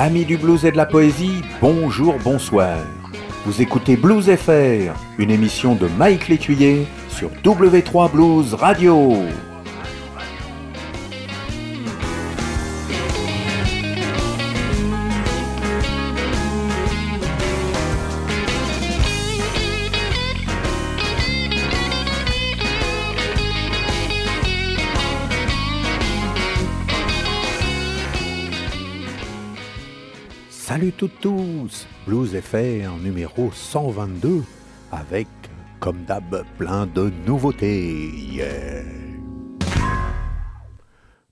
[0.00, 2.78] Amis du blues et de la poésie, bonjour, bonsoir.
[3.44, 9.16] Vous écoutez Blues FR, une émission de Mike Létuyer sur W3 Blues Radio.
[32.08, 34.42] Blues FR numéro 122
[34.92, 35.28] avec,
[35.78, 38.42] comme d'hab, plein de nouveautés.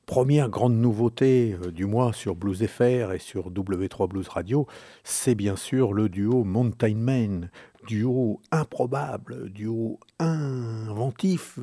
[0.04, 4.66] Première grande nouveauté euh, du mois sur Blues FR et sur W3 Blues Radio,
[5.02, 7.50] c'est bien sûr le duo Mountain Man,
[7.88, 11.58] duo improbable, duo inventif,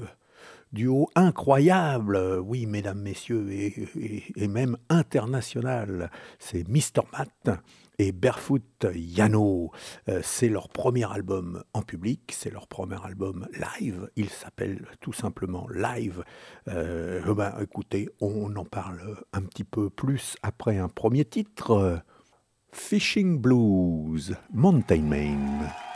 [0.72, 6.10] duo incroyable, oui, mesdames, messieurs, et même international.
[6.40, 7.04] C'est Mr.
[7.12, 7.60] Matt
[8.04, 9.72] et Barefoot Yano.
[10.10, 14.10] Euh, c'est leur premier album en public, c'est leur premier album live.
[14.16, 16.24] Il s'appelle tout simplement Live.
[16.68, 22.02] Euh, eh ben, écoutez, on en parle un petit peu plus après un premier titre.
[22.72, 25.93] Fishing Blues, Mountain Main.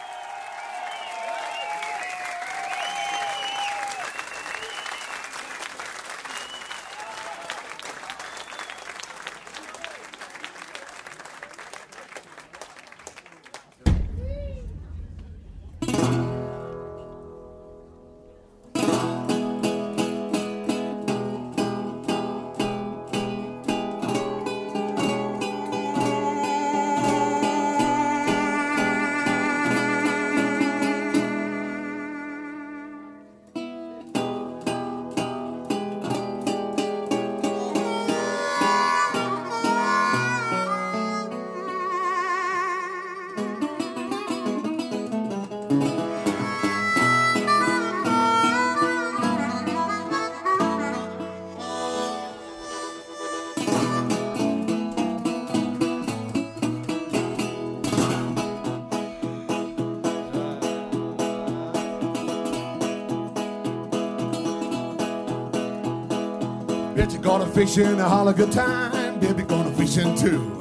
[67.76, 70.56] In a holler good time, baby gonna fishing too.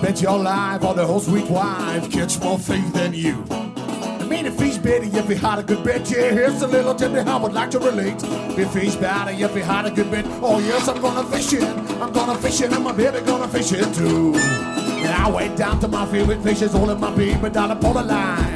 [0.00, 3.44] Bet your life or the whole sweet wife catch more fish than you.
[3.50, 6.08] I mean, a fish better if he had a good bet.
[6.08, 8.20] Yeah, here's a little tip that I would like to relate.
[8.56, 10.24] Be fish better if he had a good bet.
[10.40, 11.64] Oh yes, I'm gonna fish it.
[11.64, 14.34] I'm gonna fish it, and my baby gonna fish it too.
[14.36, 18.49] And I went down to my favorite fishes, holding my baby down upon the line.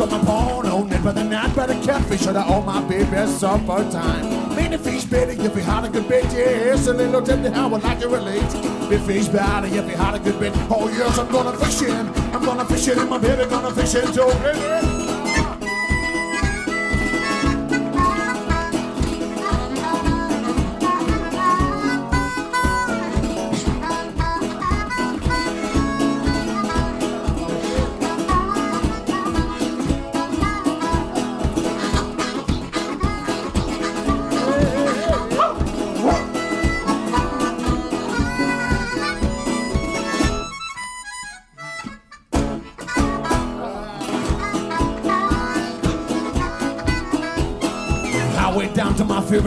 [0.00, 0.66] On my phone.
[0.66, 4.54] Oh, never the night, better catfish, Should I owe my baby supper for time.
[4.56, 6.74] Many fish better if you had a good bit, yeah.
[6.74, 8.42] It's a little tempting how I like to relate.
[8.88, 10.52] Big fish better if you had a good bit.
[10.68, 14.12] Oh, yes, I'm gonna fish him I'm gonna fish and my baby gonna fish him
[14.12, 15.03] too, baby.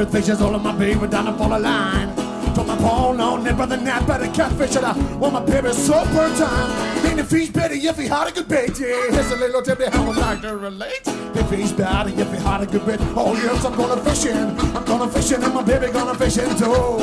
[0.06, 2.16] Fishes, all of my baby down the the line.
[2.53, 4.83] Took my phone on it, brother, not better catfish it.
[4.83, 7.04] I want my baby super time.
[7.04, 8.80] Mean the fish better if he had a good bait.
[8.80, 11.04] Yeah, here's a little tip that I would like to relate.
[11.04, 13.00] The fish better if he had a good bait.
[13.16, 14.60] Oh yes, I'm gonna fish in.
[14.75, 16.98] I'm gonna fish in, and my baby gonna fish in too.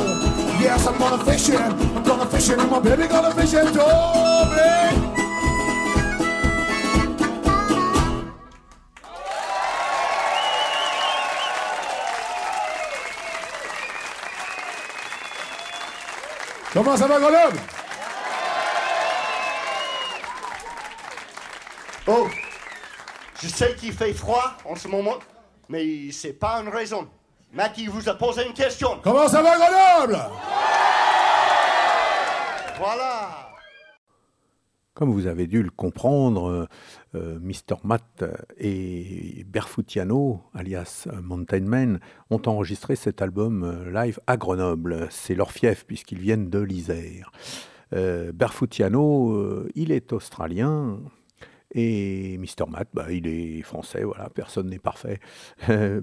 [0.59, 1.55] Yes, I'm gonna fish in.
[1.55, 4.55] I'm gonna fish in, and my baby gonna fish in too.
[4.55, 5.24] Babe.
[16.75, 17.57] Comment ça va, Grenoble?
[22.05, 22.27] Oh,
[23.41, 25.15] je sais qu'il fait froid en ce moment,
[25.69, 27.07] mais c'est pas une raison.
[27.53, 28.99] Matty vous a posé une question.
[29.01, 30.19] Comment ça va, Grenoble?
[32.77, 33.44] Voilà.
[34.95, 36.65] Comme vous avez dû le comprendre, euh,
[37.15, 37.75] euh, Mr.
[37.83, 38.23] Matt
[38.57, 41.99] et Berfoutiano, alias Mountain Man,
[42.29, 45.07] ont enregistré cet album euh, live à Grenoble.
[45.11, 47.29] C'est leur fief puisqu'ils viennent de l'Isère.
[47.93, 50.99] Euh, euh, il est australien.
[51.77, 52.69] Et Mr.
[52.69, 55.19] Matt, bah, il est français, voilà, personne n'est parfait.
[55.69, 55.99] Euh,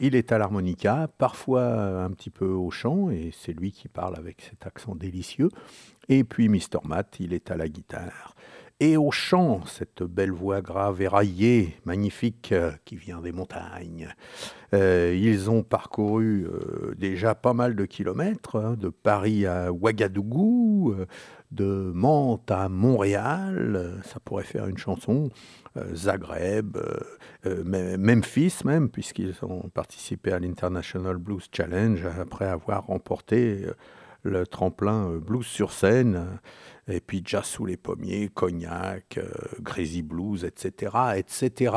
[0.00, 4.16] il est à l'harmonica, parfois un petit peu au chant, et c'est lui qui parle
[4.16, 5.50] avec cet accent délicieux.
[6.08, 6.80] Et puis Mr.
[6.84, 8.34] Matt, il est à la guitare.
[8.80, 14.14] Et au chant, cette belle voix grave éraillée, magnifique, euh, qui vient des montagnes.
[14.72, 20.94] Euh, ils ont parcouru euh, déjà pas mal de kilomètres, hein, de Paris à Ouagadougou,
[21.50, 25.30] de Mantes à Montréal, ça pourrait faire une chanson,
[25.94, 26.76] Zagreb,
[27.46, 33.64] Me- Memphis même, puisqu'ils ont participé à l'International Blues Challenge après avoir remporté
[34.22, 36.16] le tremplin euh, blues sur scène,
[36.88, 39.30] euh, et puis Jazz sous les pommiers, Cognac, euh,
[39.64, 41.74] Crazy Blues, etc., etc.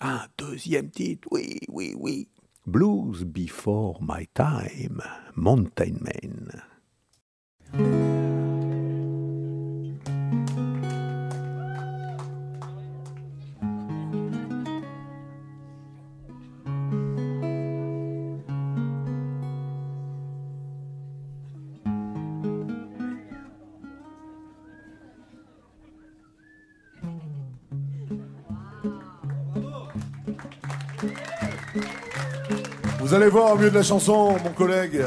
[0.00, 2.28] Un deuxième titre, oui, oui, oui.
[2.66, 5.02] Blues Before My Time,
[5.34, 5.96] Mountain
[7.72, 8.17] Man.
[33.08, 35.02] Vous allez voir au milieu de la chanson, mon collègue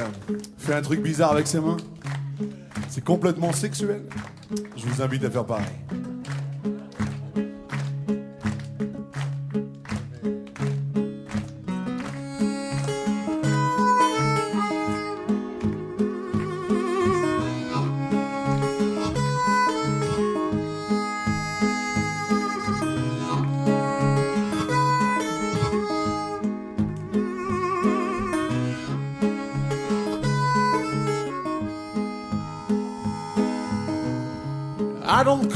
[0.58, 1.78] fait un truc bizarre avec ses mains.
[2.90, 4.02] C'est complètement sexuel.
[4.76, 5.68] Je vous invite à faire pareil.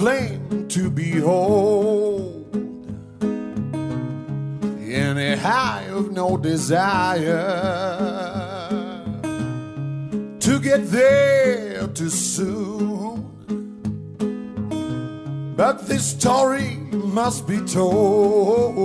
[0.06, 2.56] To be old.
[4.88, 7.42] Any high of no desire
[10.40, 13.26] to get there too soon.
[15.58, 18.76] But this story must be told.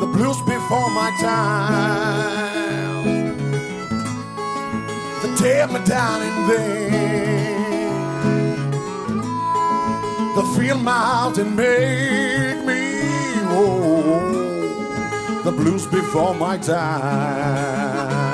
[0.00, 2.32] The blues before my time.
[5.20, 7.31] They tear me down in vain.
[10.56, 13.02] Feel my heart and make me
[13.52, 14.20] whole.
[15.44, 18.32] The blues before my time.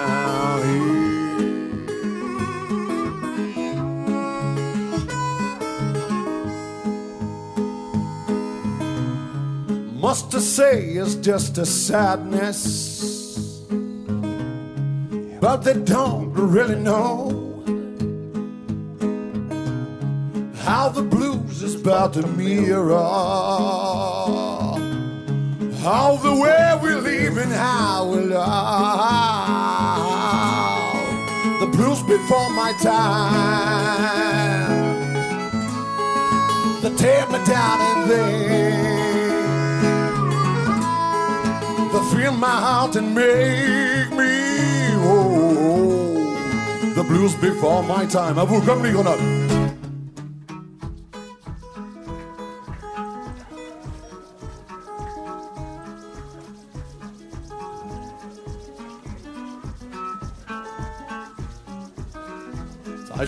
[10.01, 13.67] Must I say it's just a sadness,
[15.41, 17.28] but they don't really know
[21.99, 22.95] about the mirror
[25.83, 28.47] how the way we live and how we love.
[31.59, 33.09] The blues before my time.
[36.83, 38.75] They tear me down and then.
[41.93, 44.35] They fill my heart and make me
[45.03, 46.37] whole.
[46.95, 48.39] The blues before my time.
[48.39, 48.93] À vous comme les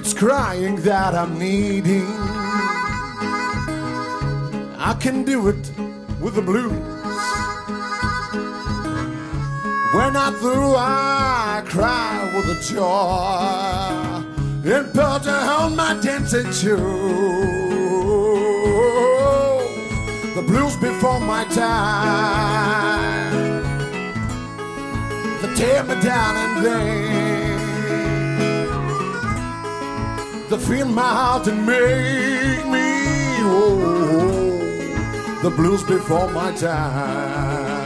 [0.00, 2.06] It's crying that I'm needing,
[4.78, 5.70] I can do it
[6.22, 6.72] with the blues.
[9.92, 14.24] When I through, I cry with a joy
[14.72, 16.80] and put on my dancing shoes.
[20.34, 22.80] the blues before my time.
[25.42, 27.09] They tear me down and they,
[30.66, 32.88] fill my heart and make me
[33.42, 37.80] oh, the blues before my time.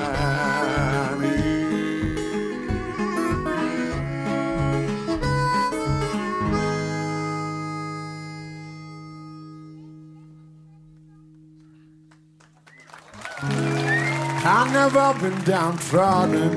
[14.46, 16.52] I've never been downtrodden,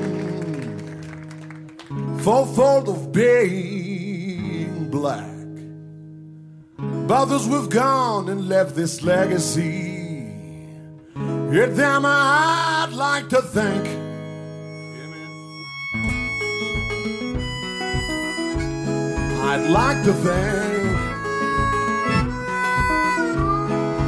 [2.20, 5.27] fourfold of being black.
[7.08, 10.30] Brothers, we've gone and left this legacy.
[11.50, 13.86] Yet them I'd like to thank.
[19.42, 20.98] I'd like to thank.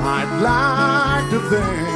[0.04, 1.89] I'd like to thank.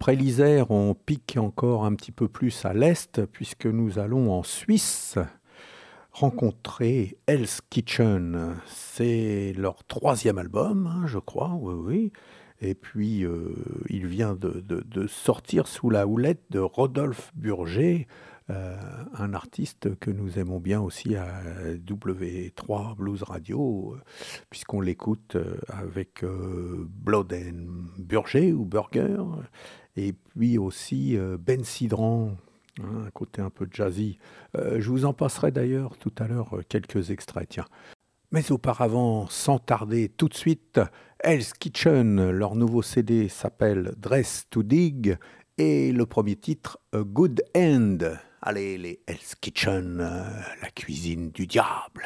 [0.00, 4.42] Après l'Isère, on pique encore un petit peu plus à l'est, puisque nous allons en
[4.42, 5.18] Suisse
[6.10, 8.54] rencontrer Hell's Kitchen.
[8.64, 12.12] C'est leur troisième album, hein, je crois, oui, oui.
[12.62, 13.54] Et puis, euh,
[13.90, 18.06] il vient de, sortir sous la houlette de Rodolphe Burger,
[18.50, 18.76] euh,
[19.14, 21.28] un artiste que nous aimons bien aussi à
[21.76, 24.00] W3 Blues Radio, euh,
[24.48, 25.36] puisqu'on l'écoute
[25.68, 27.66] avec euh, Blood and
[27.98, 29.18] Burger ou Burger,
[29.96, 32.36] et puis aussi euh, Ben Sidran,
[32.80, 34.18] hein, un côté un peu jazzy.
[34.56, 37.66] Euh, je vous en passerai d'ailleurs tout à l'heure euh, quelques extraits, tiens.
[38.32, 40.80] Mais auparavant, sans tarder, tout de suite,
[41.18, 45.16] Hell's Kitchen, leur nouveau CD s'appelle Dress to Dig
[45.58, 47.98] et le premier titre, A Good End.
[48.40, 52.04] Allez, les Hell's Kitchen, la cuisine du diable.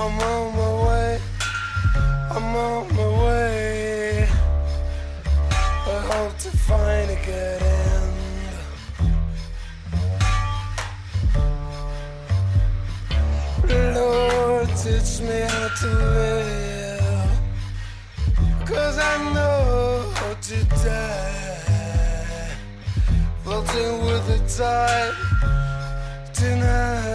[0.00, 1.20] I'm on my way,
[2.30, 4.28] I'm on my way.
[5.50, 8.14] I hope to find a good end.
[13.96, 17.30] Lord, teach me how to live.
[18.66, 22.54] Cause I know how to die.
[23.42, 25.16] Floating with the tide
[26.32, 27.07] tonight.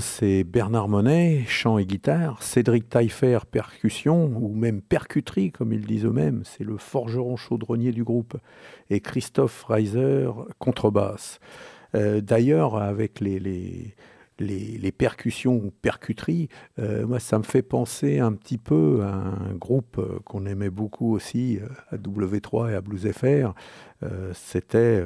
[0.00, 6.04] C'est Bernard Monet, chant et guitare, Cédric Taillefer, percussion, ou même percuterie, comme ils disent
[6.04, 8.36] eux-mêmes, c'est le forgeron chaudronnier du groupe,
[8.90, 10.28] et Christophe Reiser,
[10.58, 11.38] contrebasse.
[11.94, 13.94] Euh, D'ailleurs, avec les,
[14.96, 19.98] percussions ou percuteries, euh, moi, ça me fait penser un petit peu à un groupe
[19.98, 23.54] euh, qu'on aimait beaucoup aussi à W3 et à Blues FR.
[24.34, 25.04] C'était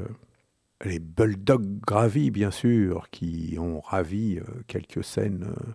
[0.85, 5.73] les Bulldog Gravy, bien sûr, qui ont ravi euh, quelques scènes euh,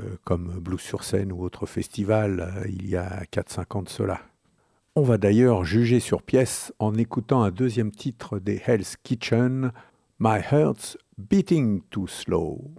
[0.00, 3.90] euh, comme Blues sur scène ou autres festivals euh, il y a 4-5 ans de
[3.90, 4.22] cela.
[4.96, 9.70] On va d'ailleurs juger sur pièce en écoutant un deuxième titre des Hell's Kitchen,
[10.18, 12.70] My Heart's Beating Too Slow.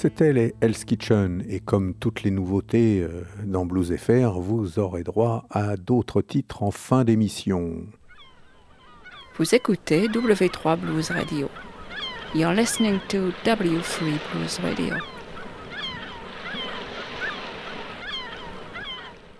[0.00, 5.02] C'était les Hell's Kitchen et comme toutes les nouveautés euh, dans Blues FR, vous aurez
[5.02, 7.84] droit à d'autres titres en fin d'émission.
[9.36, 11.48] Vous écoutez W3 Blues Radio.
[12.32, 14.94] You're listening to W3 Blues Radio.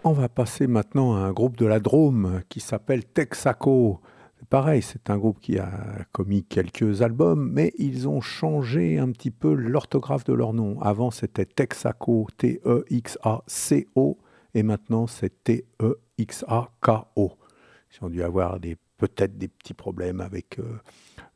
[0.02, 4.00] On va passer maintenant à un groupe de la Drôme qui s'appelle Texaco.
[4.50, 5.70] Pareil, c'est un groupe qui a
[6.12, 10.80] commis quelques albums, mais ils ont changé un petit peu l'orthographe de leur nom.
[10.80, 14.18] Avant, c'était Texaco, T-E-X-A-C-O,
[14.54, 17.32] et maintenant, c'est T-E-X-A-K-O.
[17.90, 18.58] Ils ont dû avoir
[18.96, 20.80] peut-être des petits problèmes avec euh,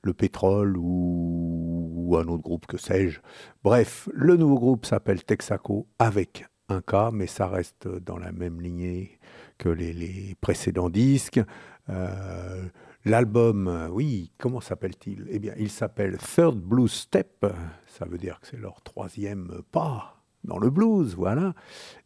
[0.03, 3.21] le pétrole ou, un autre groupe, que sais-je.
[3.63, 8.61] Bref, le nouveau groupe s'appelle Texaco avec un K, mais ça reste dans la même
[8.61, 9.19] lignée
[9.59, 11.41] que les, les précédents disques.
[11.89, 12.65] Euh,
[13.05, 15.27] L'album, euh, oui, comment s'appelle-t-il?
[15.29, 17.47] Eh bien, il s'appelle Third Blues Step.
[17.87, 21.55] Ça veut dire que c'est leur troisième pas dans le blues, voilà.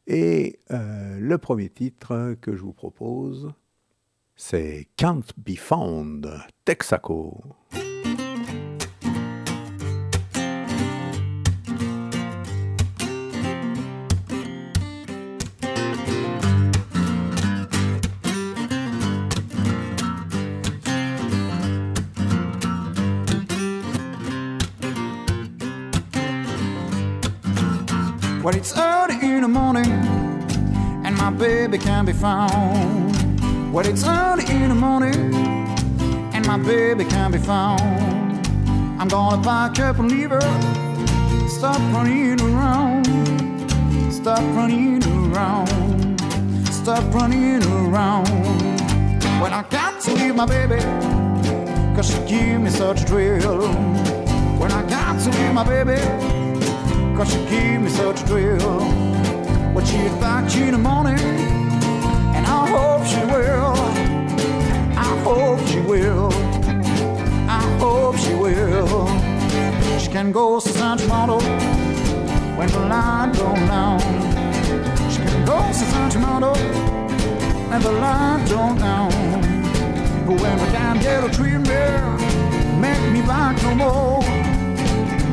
[0.07, 3.53] Et euh, le premier titre que je vous propose,
[4.37, 6.31] c'est Can't Be Found,
[6.65, 7.43] Texaco.
[28.47, 29.91] Well, it's early in the morning,
[31.05, 33.73] and my baby can't be found.
[33.73, 35.35] Well, it's early in the morning,
[36.33, 37.81] and my baby can't be found.
[39.01, 40.41] I'm gonna pack up and leave her.
[41.49, 43.07] Stop running around.
[44.13, 45.03] Stop running
[45.35, 46.21] around.
[46.71, 48.29] Stop running around.
[49.41, 50.81] Well, I got to leave my baby,
[51.97, 53.73] cause she give me such a thrill.
[54.61, 56.36] When I got to leave my baby,
[57.17, 58.81] Cause she gave me such a thrill.
[59.73, 61.19] When she's back you in the morning
[62.37, 63.73] And I hope she will.
[64.99, 66.31] I hope she will.
[67.49, 69.09] I hope she will.
[69.99, 71.41] She can go to San Tomato
[72.59, 74.01] When the light go down.
[75.11, 76.53] She can go to San Tomato
[77.71, 79.11] When the light go down.
[80.27, 82.11] But when the damn yellow tree bear
[82.79, 84.47] Make me back no more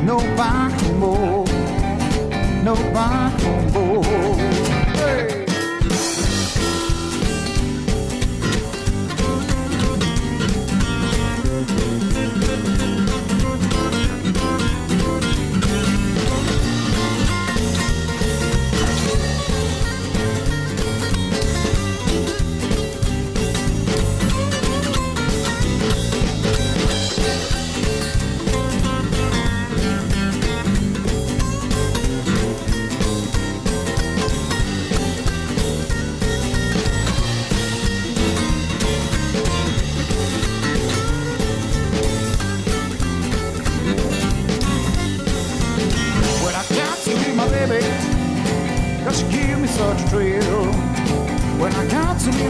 [0.04, 1.44] no back no more,
[2.64, 4.00] no barcombo.
[4.94, 5.43] Hey.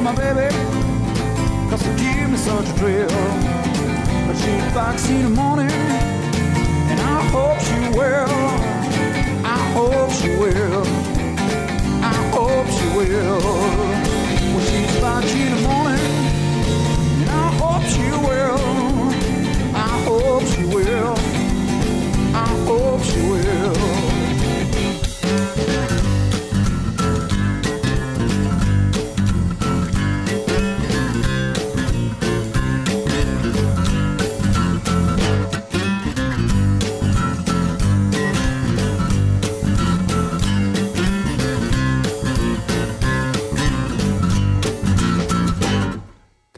[0.02, 0.48] My baby,
[1.70, 3.08] cause she give me such a thrill.
[4.26, 5.63] But she's back in the morning,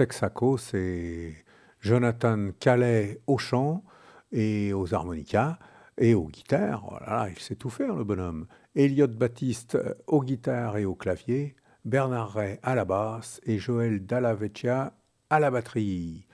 [0.07, 1.35] Texaco, c'est
[1.81, 3.83] Jonathan Calais au chant
[4.31, 5.59] et aux harmonicas
[5.99, 6.85] et aux guitares.
[6.89, 8.47] Voilà, il sait tout faire, le bonhomme.
[8.77, 14.07] Elliot Baptiste euh, aux guitares et au clavier, Bernard Ray à la basse et Joël
[14.07, 14.93] Dallavecchia
[15.29, 16.29] à la batterie.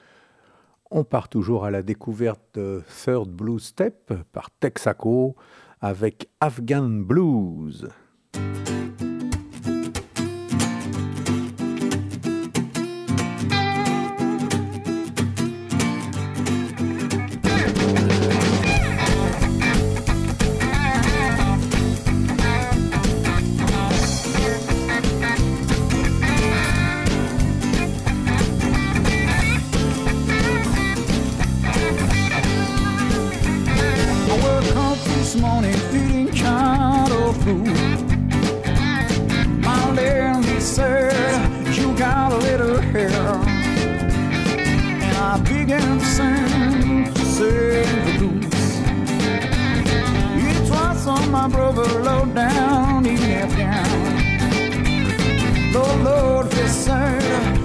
[0.90, 5.35] On part toujours à la découverte de Third Blue Step par Texaco
[5.80, 7.88] avec Afghan Blues.
[47.42, 48.64] Sing, the blues.
[50.48, 53.90] It was on my brother low down in Afghan.
[55.72, 57.22] The Lord just said,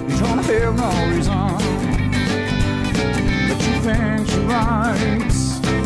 [0.08, 1.48] You don't have no reason.
[3.48, 5.32] But you think you're right,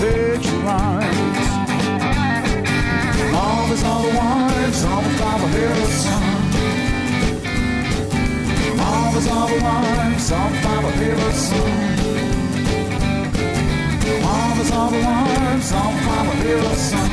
[0.01, 1.19] that you're right.
[3.41, 6.23] All these other wives, all the father here son.
[8.87, 9.21] All the
[9.63, 10.53] Mothers are
[14.05, 17.11] the warmest of the ones on fire here the sun.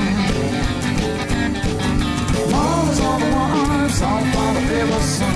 [2.34, 5.36] The warmest of the ones on fire here the sun.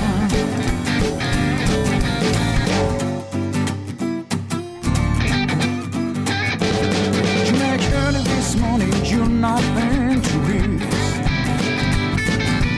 [7.59, 10.81] Make early this morning, you're nothing to lose.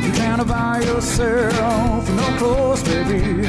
[0.06, 3.48] You can't buy yourself no clothes, baby.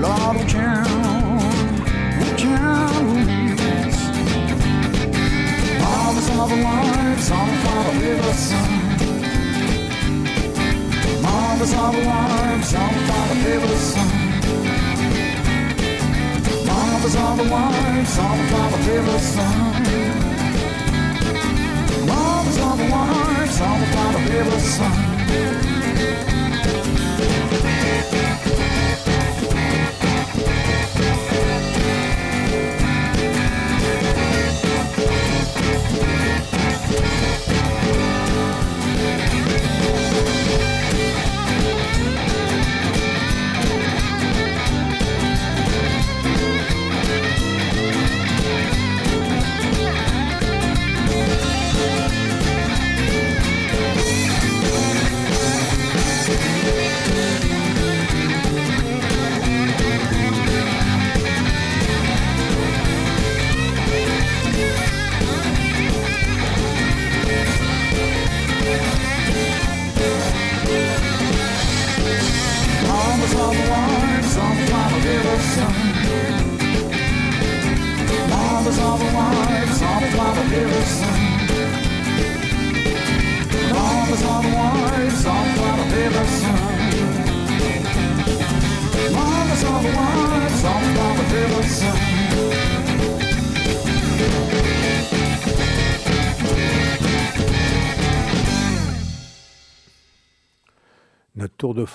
[0.00, 1.25] Lord, we can't
[2.46, 3.98] counties.
[5.88, 8.70] All the southern lights on fire with the sun.
[11.30, 14.10] All the southern lights on fire with Son, sun.
[16.68, 19.56] All the southern lights on fire with the sun.
[22.08, 25.16] All the southern lights on fire with the sun.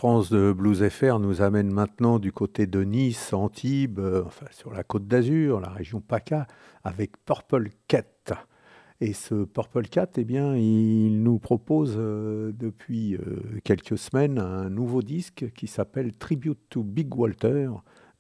[0.02, 4.74] France de Blues FR nous amène maintenant du côté de Nice, Antibes, euh, enfin sur
[4.74, 6.48] la côte d'Azur, la région PACA,
[6.84, 8.34] avec Purple Cat.
[9.00, 14.72] Et ce Purple Cat, eh bien, il nous propose euh, depuis euh, quelques semaines un
[14.72, 17.70] nouveau disque qui s'appelle Tribute to Big Walter,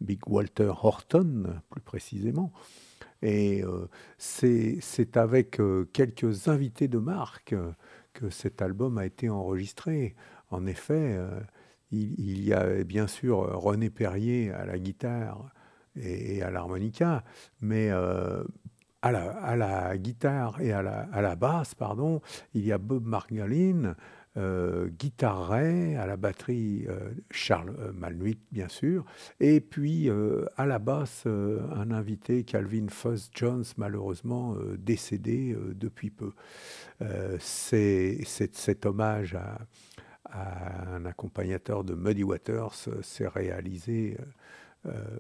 [0.02, 2.54] Big Walter Horton plus précisément.
[3.24, 3.64] Et
[4.20, 5.60] c'est avec
[5.94, 7.56] quelques invités de marque
[8.14, 10.16] que cet album a été enregistré.
[10.50, 11.20] En effet,
[11.92, 15.50] il, y a bien sûr euh, René Perrier à la guitare
[15.96, 17.24] et, à l'harmonica,
[17.60, 18.44] mais euh,
[19.02, 22.22] à, la, guitare et à la, basse, pardon,
[22.54, 23.96] il y a Bob Margolin,
[24.38, 29.04] euh, guitare Ray, à la batterie euh, Charles euh, Malnuit, bien sûr,
[29.42, 35.52] et puis euh, à la basse, euh, un invité, Calvin Fuzz Jones, malheureusement euh, décédé
[35.52, 36.32] euh, depuis peu.
[37.02, 39.58] Euh, c'est cet hommage à
[40.34, 44.26] un accompagnateur de Muddy Waters euh, s'est réalisé euh,
[44.88, 45.18] euh,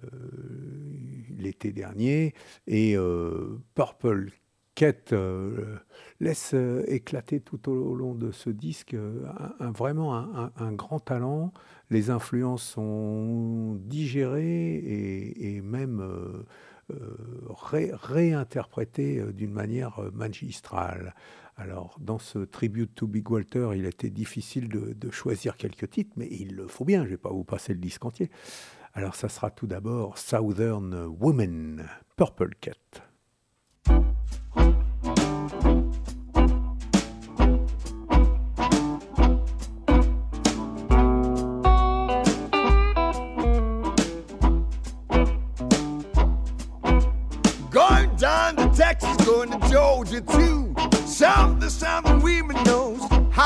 [1.37, 2.33] l'été dernier
[2.65, 2.97] et
[3.75, 4.31] Purple
[4.73, 5.13] Cat
[6.19, 6.55] laisse
[6.87, 8.95] éclater tout au long de ce disque
[9.59, 11.53] un, vraiment un, grand talent.
[11.91, 16.03] Les influences sont digérées et, même
[17.49, 21.13] ré- réinterprétées d'une manière magistrale.
[21.57, 26.13] Alors, dans ce tribute to Big Walter, il était difficile de, de choisir quelques titres,
[26.15, 28.31] mais il le faut bien, je ne vais pas vous passer le disque entier.
[28.93, 33.10] Alors, ça sera tout d'abord Southern Woman, Purple Cat.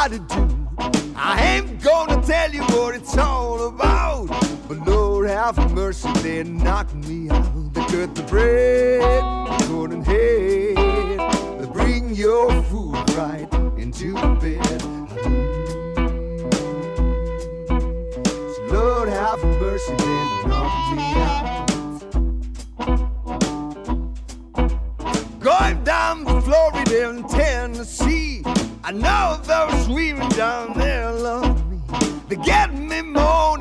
[0.05, 0.45] How to do.
[1.15, 4.27] I ain't gonna tell you what it's all about,
[4.67, 7.73] but Lord have mercy, they knocked me out.
[7.73, 9.01] They cut the bread,
[9.67, 10.77] couldn't head.
[11.59, 14.81] They bring your food right into bed.
[18.53, 21.65] So Lord have mercy, they knocked me out.
[25.39, 28.14] Going down to Florida and Tennessee.
[28.87, 31.79] I know those women down there love me.
[32.29, 33.54] They get me morning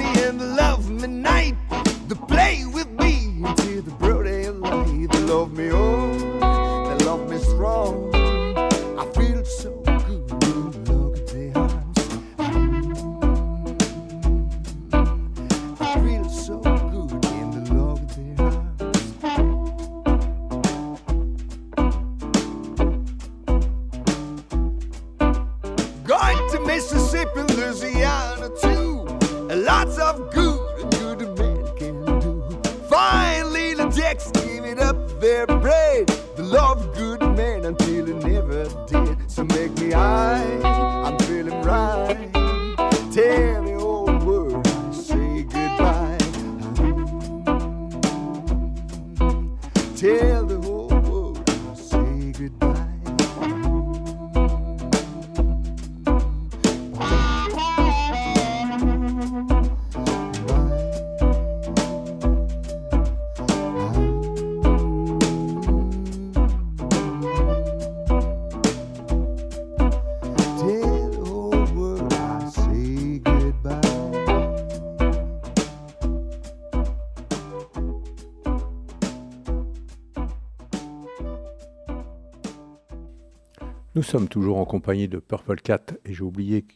[84.05, 86.67] Nous sommes toujours en compagnie de Purple Cat et j'ai oublié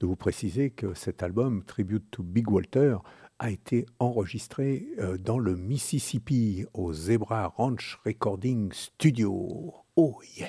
[0.00, 2.96] de vous préciser que cet album, Tribute to Big Walter,
[3.38, 9.74] a été enregistré euh, dans le Mississippi au Zebra Ranch Recording Studio.
[9.96, 10.48] Oh yeah!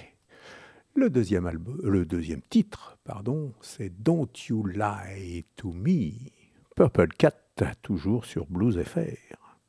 [0.96, 1.52] Le deuxième,
[2.50, 6.12] titre, pardon, c'est Don't You Lie to Me,
[6.74, 7.34] Purple Cat,
[7.82, 9.60] toujours sur Blues FR.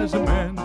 [0.00, 0.57] as a man.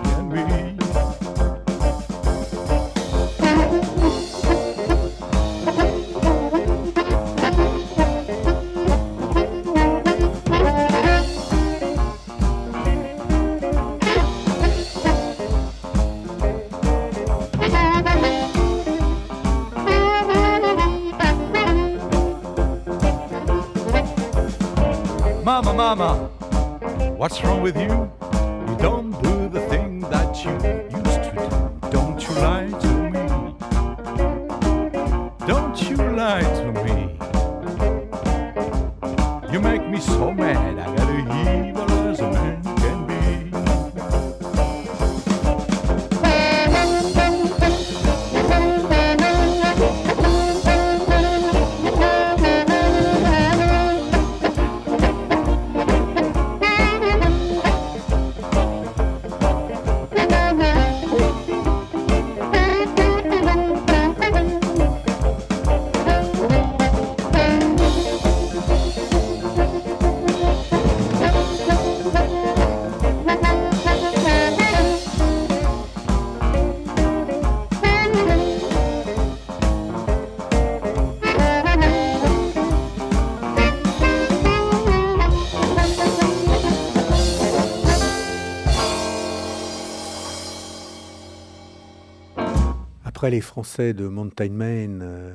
[93.24, 95.34] après les Français de Mountain Man, euh,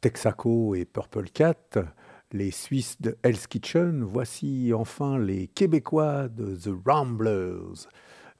[0.00, 1.56] Texaco et Purple Cat,
[2.30, 7.88] les Suisses de Hell's Kitchen, voici enfin les Québécois de The Ramblers.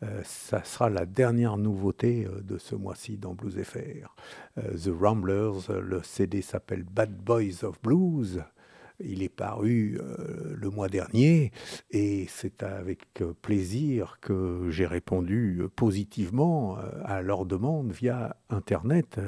[0.04, 4.14] Euh, ça sera la dernière nouveauté euh, de ce mois-ci dans Blues FR.
[4.56, 8.40] The Ramblers, le CD s'appelle Bad Boys of Blues.
[9.04, 11.52] Il est paru euh, le mois dernier
[11.90, 19.20] et c'est avec euh, plaisir que j'ai répondu positivement euh, à leur demande via Internet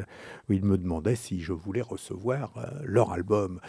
[0.48, 2.52] où ils me demandaient si je voulais recevoir
[2.84, 3.60] leur album.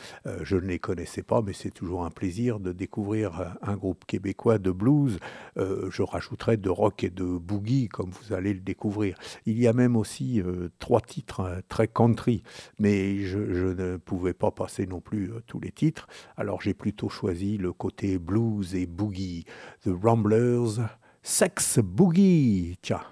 [0.41, 4.57] Je ne les connaissais pas, mais c'est toujours un plaisir de découvrir un groupe québécois
[4.57, 5.19] de blues.
[5.55, 9.15] Je rajouterai de rock et de boogie, comme vous allez le découvrir.
[9.45, 10.41] Il y a même aussi
[10.79, 12.41] trois titres très country,
[12.79, 15.92] mais je, je ne pouvais pas passer non plus tous les titres.
[16.37, 19.45] Alors j'ai plutôt choisi le côté blues et boogie.
[19.83, 20.87] The Ramblers,
[21.21, 22.77] Sex Boogie.
[22.81, 23.03] Tiens,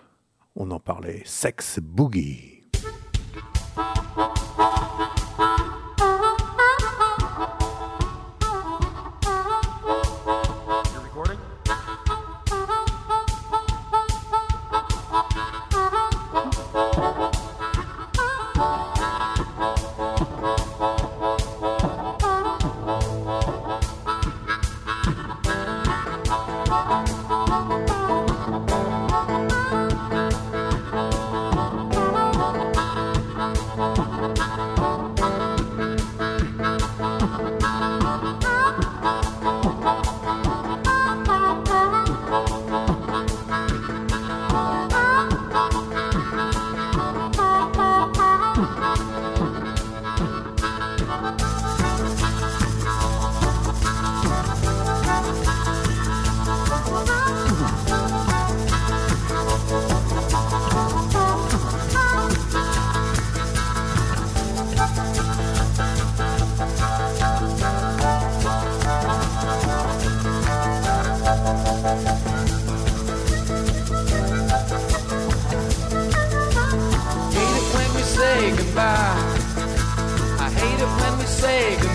[0.56, 1.24] on en parlait.
[1.26, 2.62] Sex Boogie.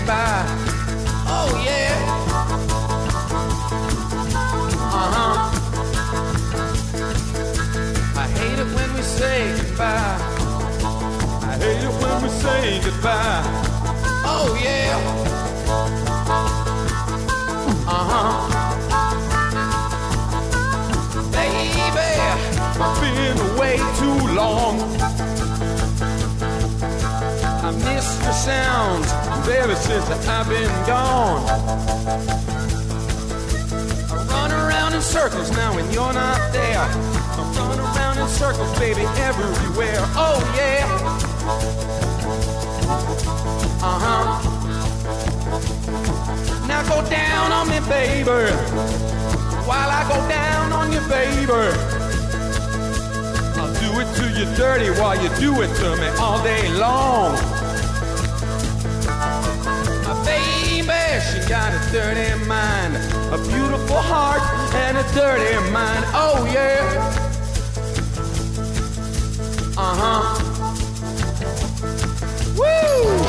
[0.07, 0.45] Say.
[1.27, 1.95] Oh yeah.
[4.99, 5.35] Uh huh.
[8.15, 10.17] I hate it when we say goodbye.
[11.43, 13.43] I hate it when we say goodbye.
[14.33, 14.95] Oh yeah.
[17.95, 18.31] Uh huh.
[21.35, 22.11] Baby,
[22.83, 24.75] I've been away too long.
[27.87, 29.07] Miss your sounds,
[29.47, 31.41] baby, since I've been gone.
[34.11, 36.79] I run around in circles now when you're not there.
[36.79, 40.01] I run around in circles, baby, everywhere.
[40.15, 40.85] Oh yeah.
[43.81, 44.25] Uh huh.
[46.67, 48.51] Now go down on me, baby.
[49.65, 51.71] While I go down on you, baby.
[53.59, 57.56] I'll do it to you dirty while you do it to me all day long.
[61.47, 62.95] Got a dirty mind,
[63.31, 64.41] a beautiful heart,
[64.75, 66.03] and a dirty mind.
[66.13, 67.13] Oh yeah.
[69.77, 70.47] Uh huh.
[72.57, 73.26] Woo!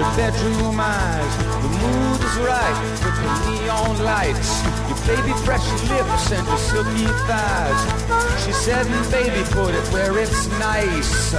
[0.00, 1.36] Your bedroom eyes.
[1.60, 4.64] The mood is right with the neon lights.
[4.88, 7.80] Your baby fresh lips and your silky thighs.
[8.42, 11.34] She said, baby, put it where it's nice.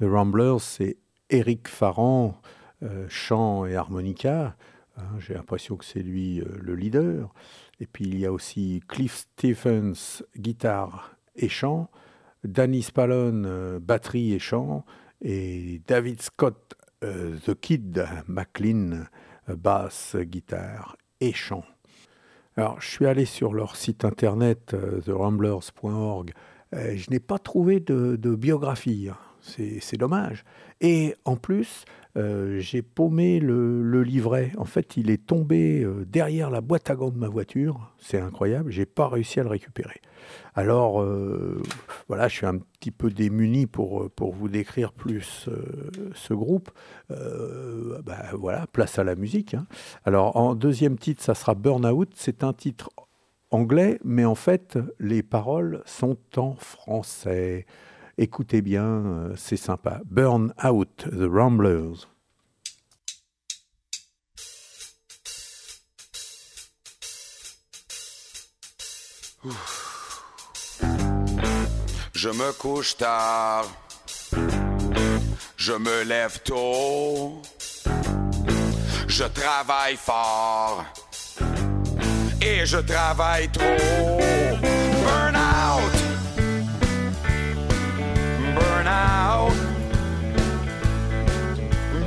[0.00, 0.96] The Ramblers, c'est
[1.28, 2.40] Eric Farran,
[2.82, 4.56] euh, chant et harmonica.
[4.96, 7.34] Hein, J'ai l'impression que c'est lui euh, le leader.
[7.80, 11.90] Et puis il y a aussi Cliff Stephens, guitare et chant.
[12.44, 14.86] Danny Spallone, euh, batterie et chant.
[15.20, 19.06] Et David Scott, The Kid McLean,
[19.48, 21.64] basse, guitare et chant.
[22.56, 24.74] Alors, je suis allé sur leur site internet,
[25.04, 26.32] theramblers.org.
[26.72, 29.08] Je n'ai pas trouvé de, de biographie.
[29.10, 29.16] hein.
[29.42, 30.44] C'est dommage.
[30.80, 31.84] Et en plus,
[32.16, 34.52] euh, j'ai paumé le, livret.
[34.58, 37.92] En fait, il est tombé euh, derrière la boîte à gants de ma voiture.
[37.98, 38.70] C'est incroyable.
[38.70, 40.00] J'ai pas réussi à le récupérer.
[40.54, 41.62] Alors, euh,
[42.08, 45.48] voilà, je suis un petit peu démuni pour, pour vous décrire plus
[46.14, 46.70] ce groupe.
[47.08, 49.54] Ben, voilà, place à la musique.
[49.54, 49.66] hein.
[50.04, 52.10] Alors, en deuxième titre, ça sera Burnout.
[52.14, 52.90] C'est un titre
[53.50, 57.66] anglais, mais en fait, les paroles sont en français.
[58.22, 60.02] Écoutez bien, euh, c'est sympa.
[60.04, 62.06] Burn Out, The Ramblers.
[72.12, 73.64] Je me couche tard,
[75.56, 77.40] je me lève tôt,
[79.08, 80.84] je travaille fort
[82.42, 84.79] et je travaille trop.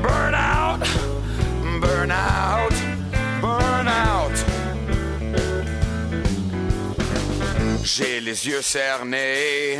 [0.01, 0.81] Burn out, burn out,
[1.81, 2.73] burn out,
[3.41, 4.38] burn out.
[7.84, 9.79] J'ai les yeux cernés.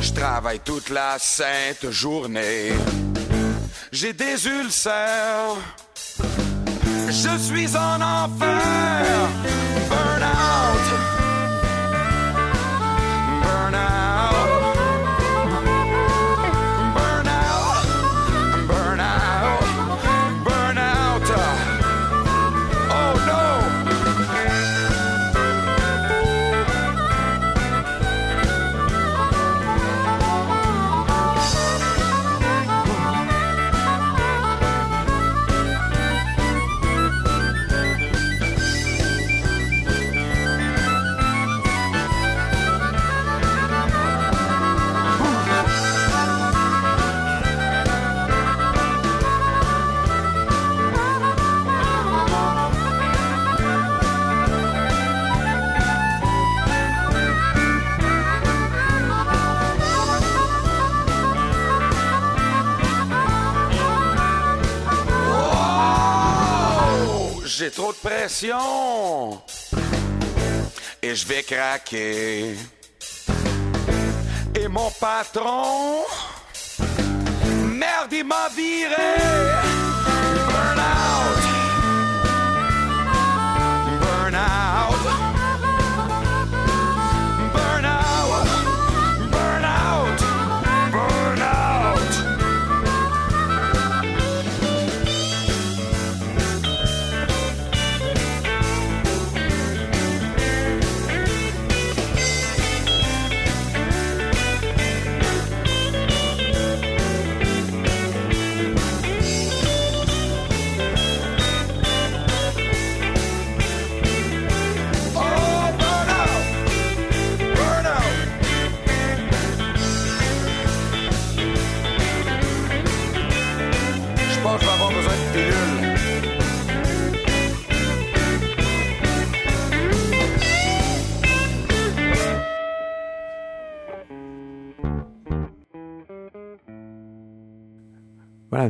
[0.00, 2.72] Je travaille toute la sainte journée.
[3.92, 5.56] J'ai des ulcères.
[7.08, 9.28] Je suis en enfer.
[9.88, 10.22] Burn
[67.58, 69.42] J'ai trop de pression
[71.02, 72.54] et je vais craquer.
[74.54, 76.04] Et mon patron,
[77.66, 79.67] merde, il m'a viré.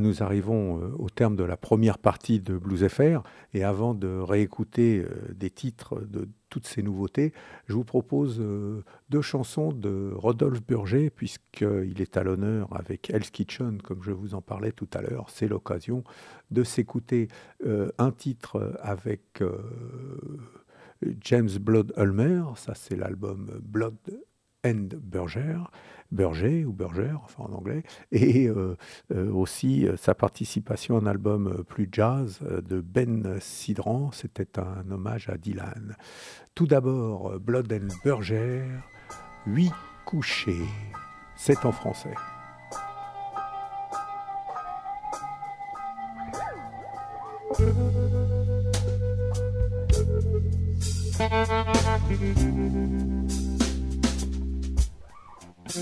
[0.00, 3.22] Nous arrivons euh, au terme de la première partie de Blues FR.
[3.54, 7.32] Et avant de réécouter euh, des titres de toutes ces nouveautés,
[7.66, 13.30] je vous propose euh, deux chansons de Rodolphe Burger, puisqu'il est à l'honneur avec Hell's
[13.30, 15.26] Kitchen, comme je vous en parlais tout à l'heure.
[15.30, 16.04] C'est l'occasion
[16.50, 17.28] de s'écouter
[17.98, 19.42] un titre avec
[21.20, 22.42] James Blood Ulmer.
[22.56, 23.96] Ça, c'est l'album Blood
[24.64, 25.64] and Burger.
[26.10, 27.82] Burger ou Burger, enfin en anglais,
[28.12, 28.76] et euh,
[29.12, 34.90] euh, aussi euh, sa participation à un album plus jazz de Ben Sidran, c'était un
[34.90, 35.96] hommage à Dylan.
[36.54, 38.64] Tout d'abord, Blood and Burger,
[39.46, 39.72] Huit
[40.04, 40.66] couchés,
[41.36, 42.14] c'est en français.
[55.68, 55.76] Et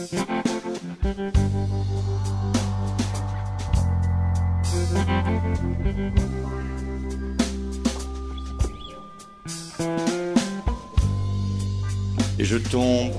[12.44, 13.12] je tombe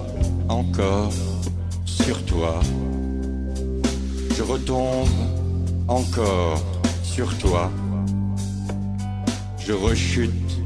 [0.50, 1.10] encore
[1.86, 2.60] sur toi.
[4.36, 5.08] Je retombe
[5.88, 6.62] encore
[7.02, 7.72] sur toi.
[9.58, 10.60] Je rechute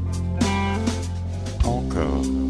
[1.64, 2.41] encore.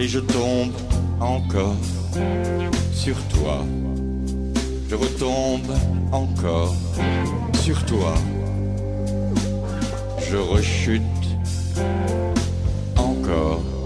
[0.00, 0.70] Et je tombe
[1.18, 1.74] encore
[2.92, 3.64] sur toi.
[4.88, 5.72] Je retombe
[6.12, 6.76] encore
[7.60, 8.14] sur toi.
[10.30, 11.02] Je rechute
[12.96, 13.77] encore.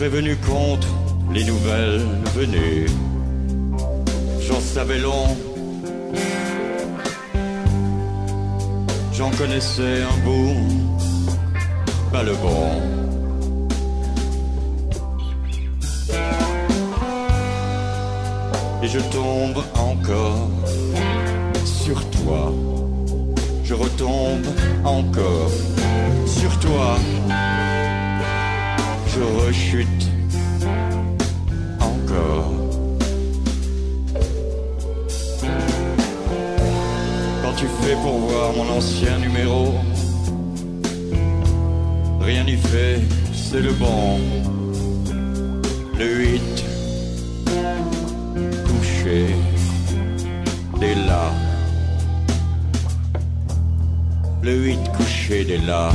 [0.00, 0.88] Prévenu contre
[1.30, 2.00] les nouvelles
[2.34, 2.86] venues.
[4.40, 5.36] J'en savais long.
[9.12, 10.56] J'en connaissais un bout,
[12.10, 12.70] pas le bon.
[18.82, 20.48] Et je tombe encore
[21.66, 22.54] sur toi.
[23.64, 24.46] Je retombe
[24.82, 25.50] encore
[26.26, 26.96] sur toi
[29.24, 30.08] rechute
[31.80, 32.52] encore.
[37.42, 39.74] Quand tu fais pour voir mon ancien numéro,
[42.20, 43.00] rien n'y fait,
[43.32, 44.18] c'est le bon.
[45.98, 46.64] Le 8,
[48.66, 49.26] couché,
[50.80, 51.30] dès là.
[54.42, 55.92] Le 8 couché dès là.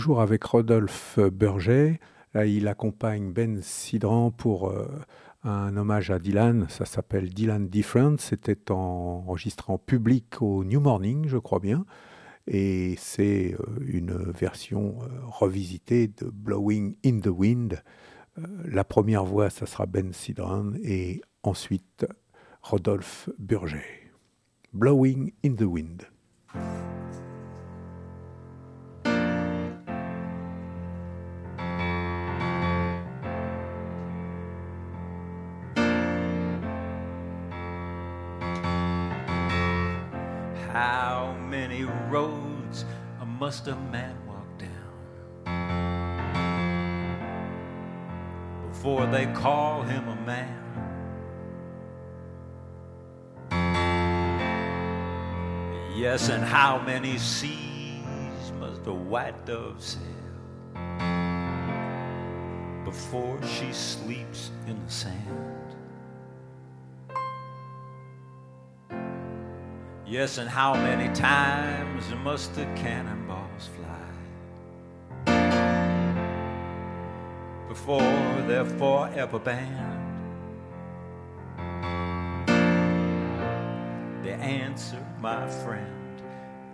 [0.00, 2.00] Toujours avec Rodolphe Burget.
[2.32, 4.88] Là, il accompagne Ben Sidran pour euh,
[5.44, 6.66] un hommage à Dylan.
[6.70, 8.16] Ça s'appelle Dylan Different.
[8.18, 11.84] C'était enregistré en public au New Morning, je crois bien.
[12.46, 17.82] Et c'est euh, une version euh, revisitée de Blowing in the Wind.
[18.64, 22.06] la première voix, ça sera Ben Sidran et ensuite
[22.62, 24.08] Rodolphe Burget.
[24.72, 26.06] Blowing in the Wind.
[43.50, 44.94] Must a man walk down
[48.68, 50.56] before they call him a man?
[55.96, 60.00] Yes, and how many seas must a white dove sail
[62.84, 65.50] before she sleeps in the sand?
[70.06, 72.66] Yes, and how many times must the
[73.60, 74.10] cannonballs fly
[77.68, 79.96] before they're forever banned?
[84.24, 85.86] The answer, my friend,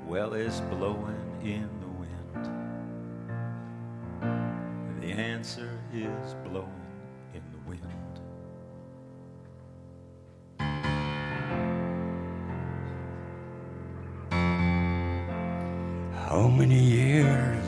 [0.06, 2.46] Well, it's blowing in the wind.
[5.00, 6.75] The answer is blowing
[16.36, 17.64] How many years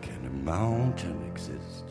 [0.00, 1.86] can a mountain exist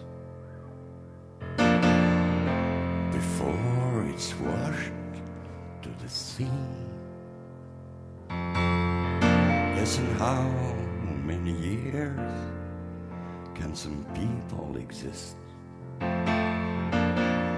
[3.12, 4.94] before it's washed
[5.82, 6.48] to the sea?
[9.76, 10.48] Yes, and how
[11.26, 12.32] many years
[13.54, 15.36] can some people exist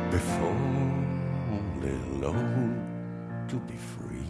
[0.10, 0.58] before
[1.80, 2.74] they're alone
[3.50, 4.26] to be free?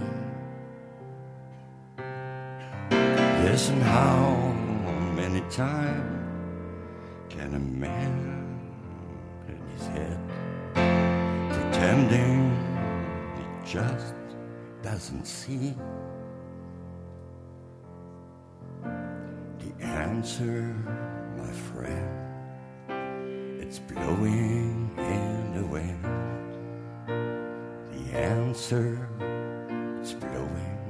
[3.44, 4.36] Yes, and how
[5.16, 6.28] many times
[7.28, 8.60] can a man
[9.48, 10.20] in his head
[11.50, 12.56] pretending
[13.36, 14.14] he just
[14.84, 15.74] doesn't see?
[18.84, 20.76] The answer,
[21.36, 22.10] my friend,
[23.60, 26.06] it's blowing in the wind.
[27.92, 29.10] The answer,
[30.00, 30.81] it's blowing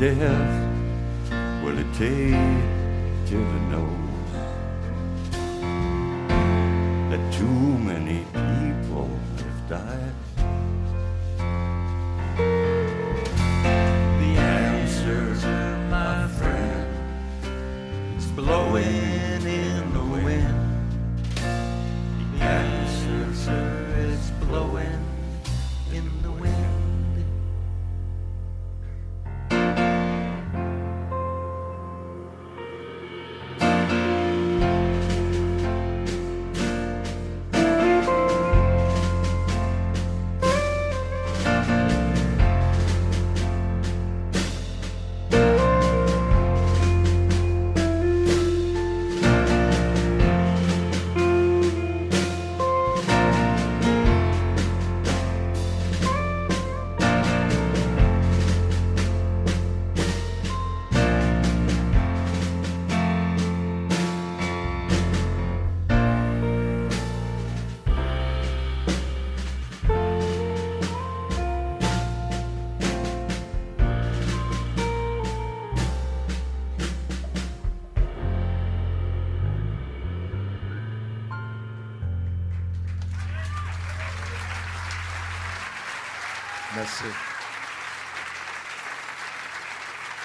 [0.00, 2.49] death will it take?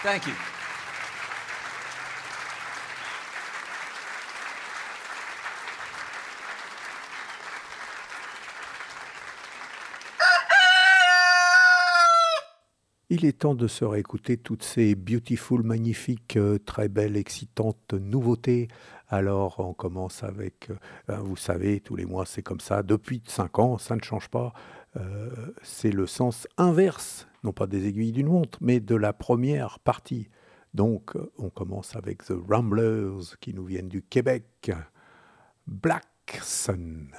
[0.04, 0.34] Thank you.
[13.10, 18.68] Il est temps de se réécouter toutes ces beautiful, magnifiques, euh, très belles, excitantes nouveautés.
[19.08, 20.76] Alors, on commence avec, euh,
[21.08, 22.84] ben, vous savez, tous les mois, c'est comme ça.
[22.84, 24.54] Depuis 5 ans, ça ne change pas.
[24.98, 25.30] Euh,
[25.62, 30.30] c'est le sens inverse, non pas des aiguilles d'une montre, mais de la première partie.
[30.74, 34.72] Donc, euh, on commence avec The Ramblers qui nous viennent du Québec.
[35.68, 37.10] Black Sun.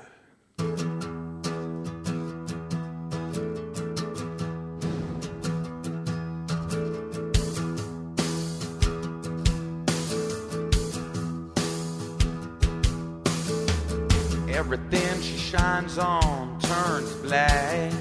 [14.49, 17.93] Everything she shines on turns black.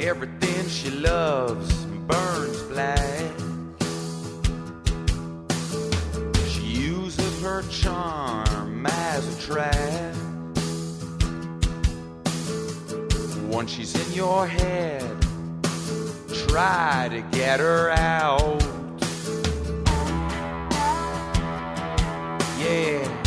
[0.00, 1.72] Everything she loves
[2.08, 3.30] burns black.
[6.48, 10.16] She uses her charm as a trap.
[13.48, 15.02] Once she's in your head,
[16.48, 18.62] try to get her out.
[22.58, 23.17] Yeah.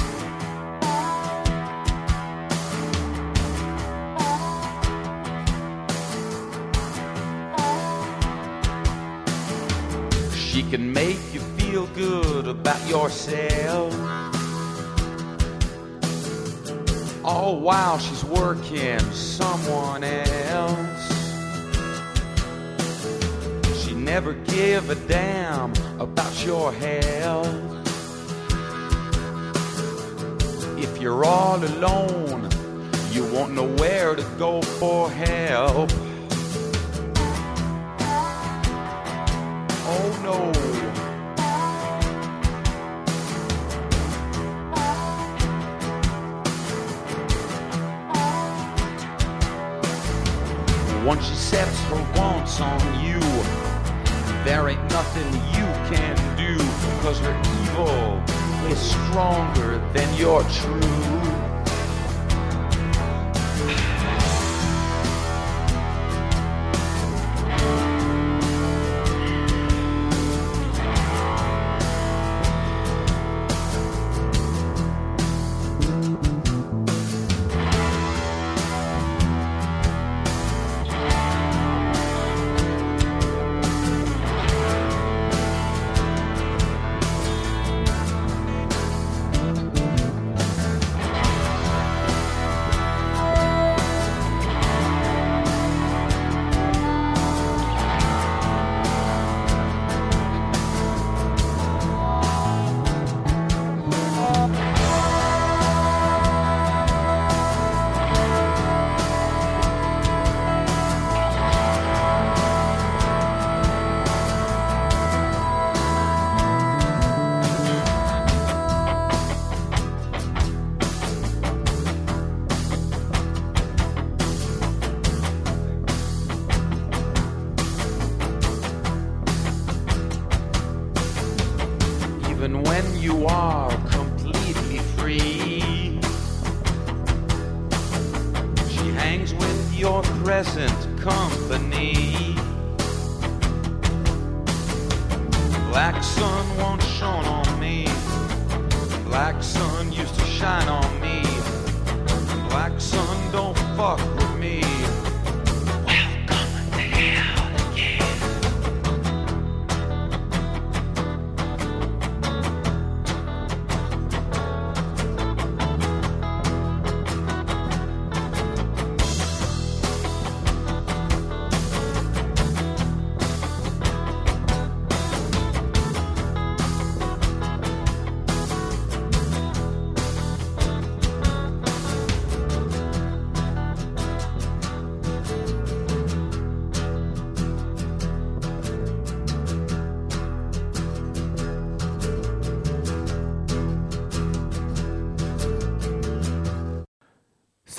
[10.51, 13.93] She can make you feel good about yourself.
[17.23, 21.03] All while she's working someone else.
[23.81, 25.71] She never give a damn
[26.01, 27.47] about your health.
[30.77, 32.49] If you're all alone,
[33.13, 35.89] you won't know where to go for help.
[40.03, 40.37] Oh no.
[51.05, 53.19] Once she sets her wants on you,
[54.43, 56.57] there ain't nothing you can do,
[57.03, 58.23] cause her evil
[58.71, 61.20] is stronger than your truth.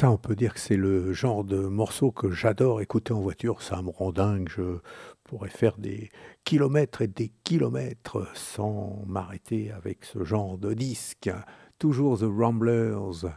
[0.03, 3.63] Ça, on peut dire que c'est le genre de morceau que j'adore écouter en voiture.
[3.63, 4.49] Ça me rend dingue.
[4.49, 4.79] Je
[5.23, 6.11] pourrais faire des
[6.43, 11.31] kilomètres et des kilomètres sans m'arrêter avec ce genre de disque.
[11.79, 13.31] Toujours The Ramblers.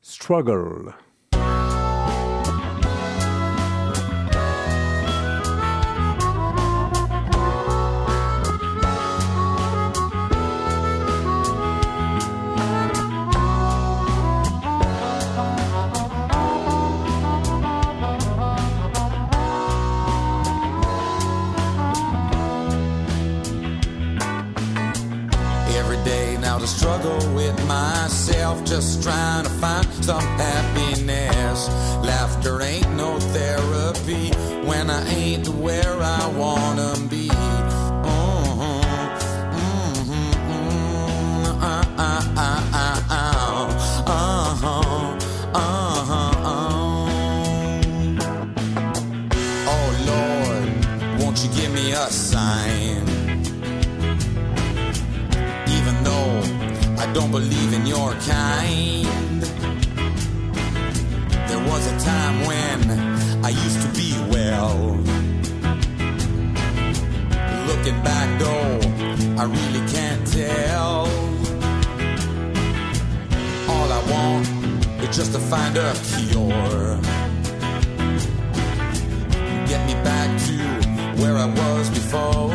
[0.00, 0.94] Struggle.
[30.02, 30.71] Cause I'm happy
[75.24, 76.98] just to find a cure.
[79.68, 80.56] Get me back to
[81.22, 82.50] where I was before.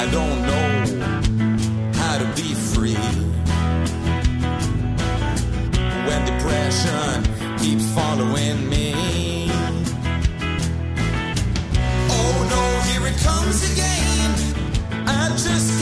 [0.00, 0.70] I don't know
[1.94, 3.08] how to be free.
[6.08, 7.24] When depression
[7.56, 8.92] keeps following me.
[12.16, 14.30] Oh no, here it comes again.
[15.06, 15.73] I just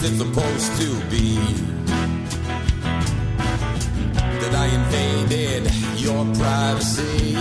[0.00, 1.34] is it supposed to be
[4.40, 7.34] that I invaded your privacy?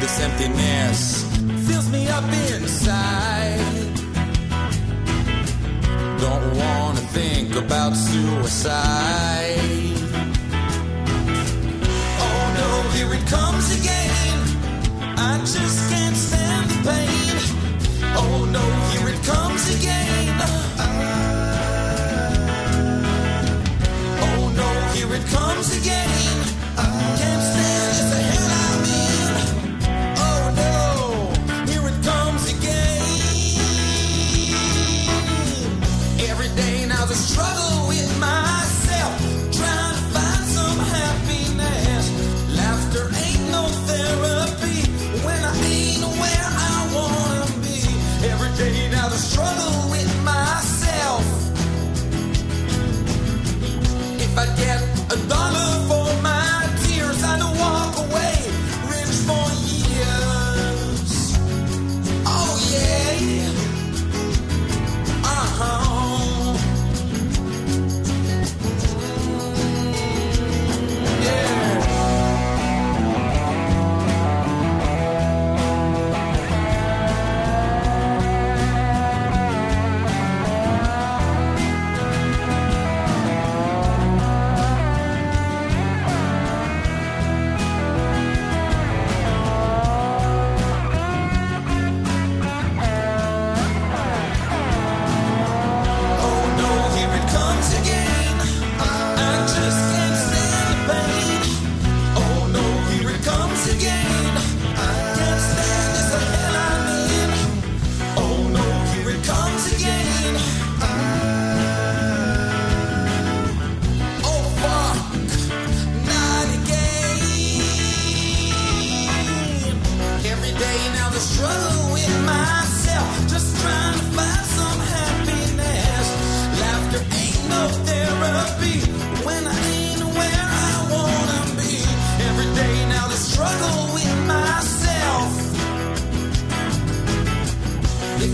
[0.00, 1.24] This emptiness
[1.66, 3.60] fills me up inside.
[6.18, 9.58] Don't wanna think about suicide.
[12.26, 14.38] Oh no, here it comes again.
[15.16, 17.53] I just can't stand the pain.
[18.16, 20.34] Oh no, here it comes again.
[24.20, 26.23] Oh no, here it comes again.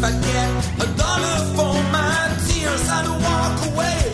[0.02, 4.09] If I get a dollar for my tears, I'd walk away.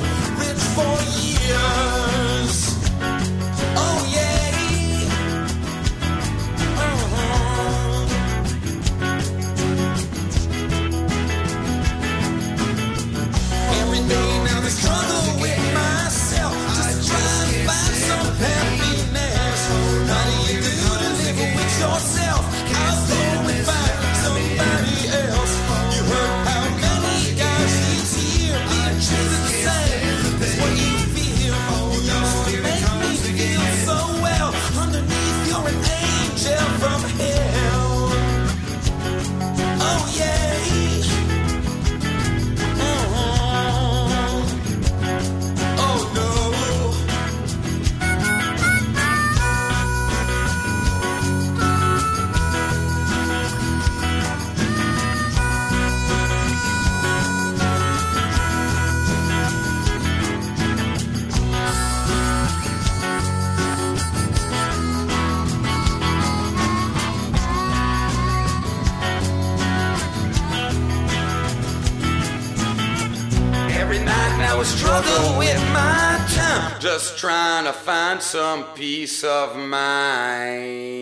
[74.96, 80.96] Struggle with my time, just trying to find some peace of mind.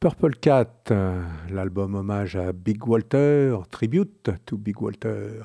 [0.00, 5.42] Purple Cat, euh, l'album hommage à Big Walter, tribute to Big Walter.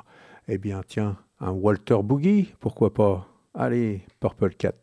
[0.48, 3.28] Eh bien, tiens, un Walter Boogie, pourquoi pas?
[3.54, 4.74] Allez, Purple Cat.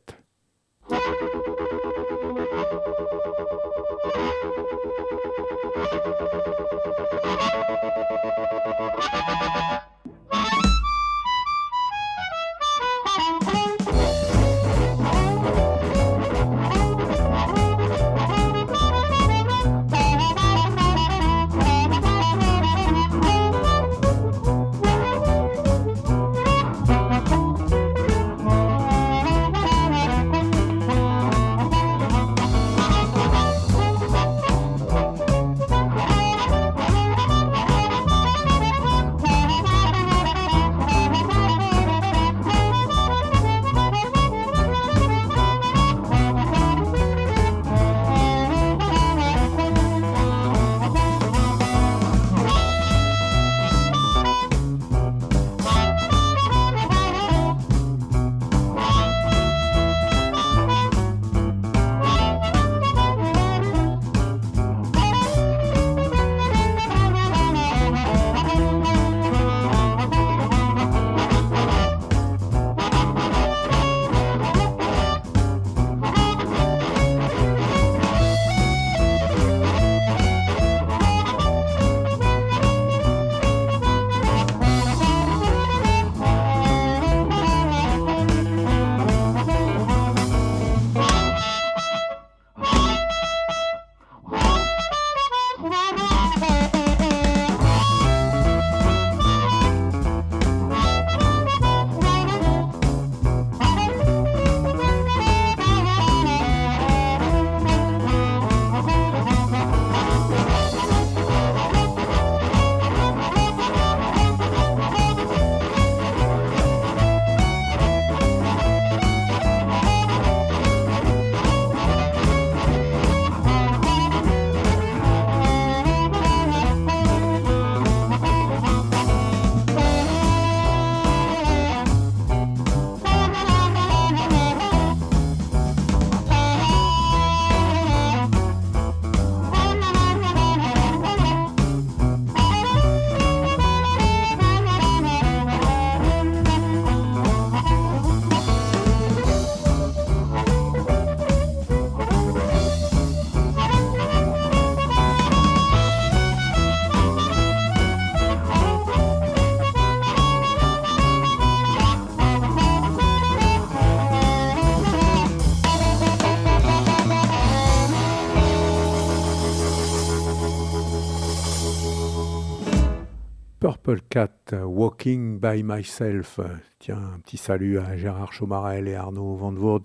[174.78, 176.38] Walking by Myself.
[176.78, 179.82] Tiens, un petit salut à Gérard Chaumarel et Arnaud Van Voort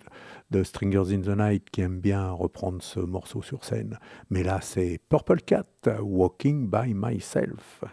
[0.51, 3.97] de Stringers in the Night qui aiment bien reprendre ce morceau sur scène.
[4.29, 5.65] Mais là, c'est Purple Cat,
[5.99, 7.83] Walking by Myself.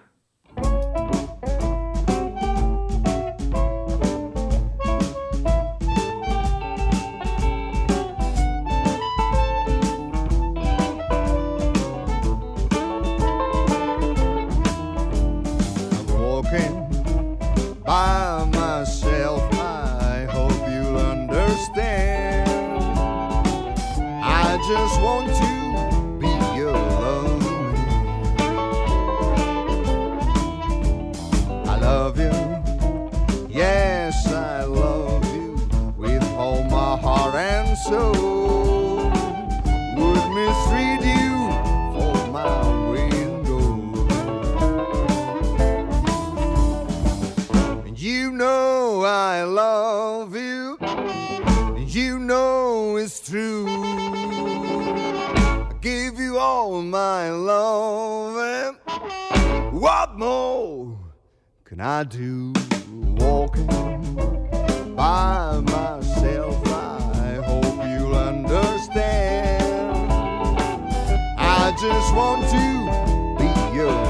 [57.01, 58.37] My love.
[58.37, 60.99] And what more
[61.65, 62.53] can I do?
[63.25, 63.67] Walking
[64.97, 66.57] by myself.
[66.67, 69.63] I hope you'll understand.
[71.39, 72.65] I just want to
[73.41, 74.10] be alone.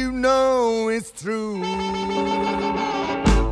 [0.00, 1.60] You know it's true.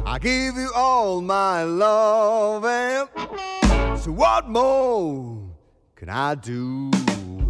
[0.06, 3.06] I give you all my love, and
[4.00, 5.42] so what more
[5.94, 6.90] can I do?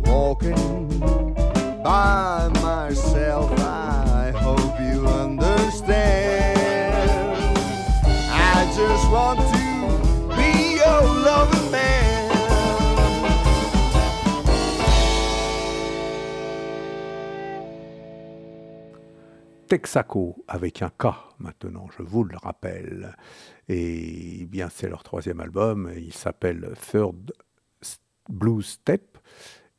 [0.05, 0.99] Walking
[1.85, 6.59] by myself, I hope you understand.
[8.33, 9.63] I just want to
[10.37, 10.53] be
[10.83, 12.18] your loving man.
[19.69, 21.07] Texaco avec un K
[21.39, 23.15] maintenant, je vous le rappelle.
[23.69, 27.33] Et bien c'est leur troisième album, il s'appelle Third
[28.29, 29.19] Blues Step.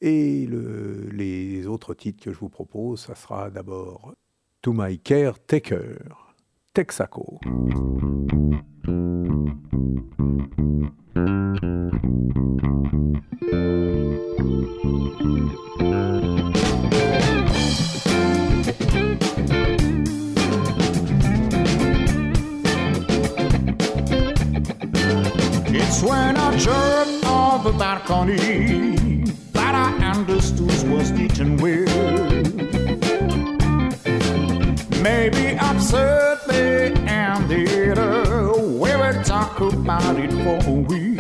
[0.02, 4.14] Et le- les autres titres que je vous propose, ça sera d'abord
[4.62, 5.98] To My Caretaker,
[6.74, 7.40] Texaco.
[26.02, 28.38] When I jerked off the balcony
[29.52, 32.30] that I understood was teaching well.
[35.04, 41.20] Maybe absurdly and later we will talk about it for a week.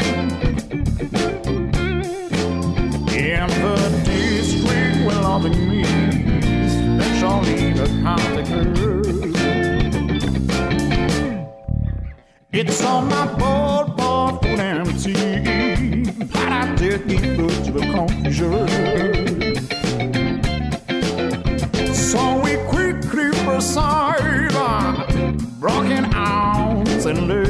[3.14, 5.81] In the district where loving me,
[6.65, 8.80] especially the consequence.
[12.51, 18.67] It's on my board, board full empty, but I did get good to the conclusion.
[21.93, 27.48] So we quickly proceed, uh, broken arms and legs.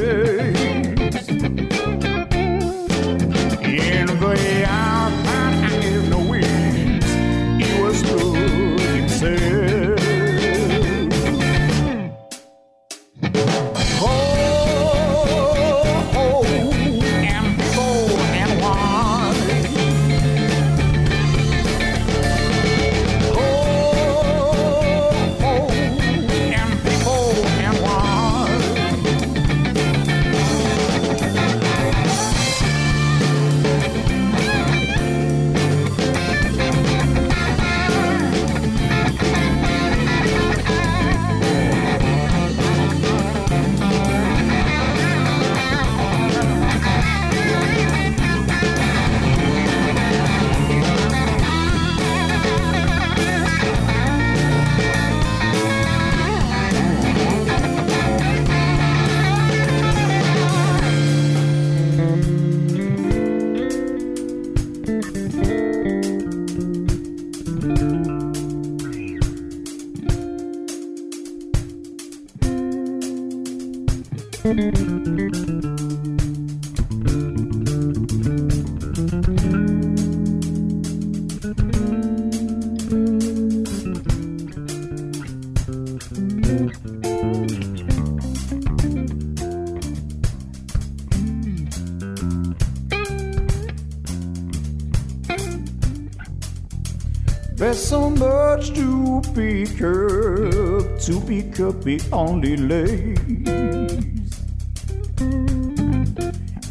[97.60, 104.09] There's so much to pick up, to pick up the only lace.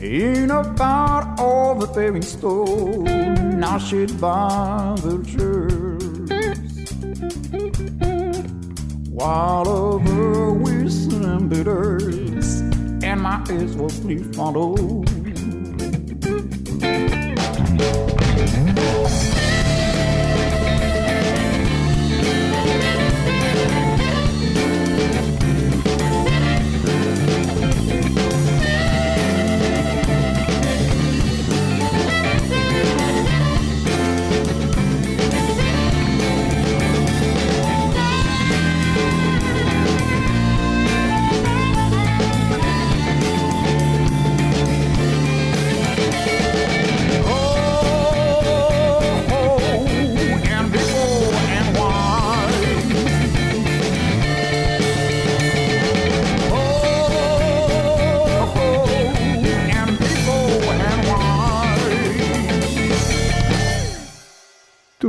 [0.01, 5.99] In a part of the paving stone, shade by the church.
[9.09, 12.61] While over whistling bitters,
[13.03, 14.98] and my ears will sleep follow.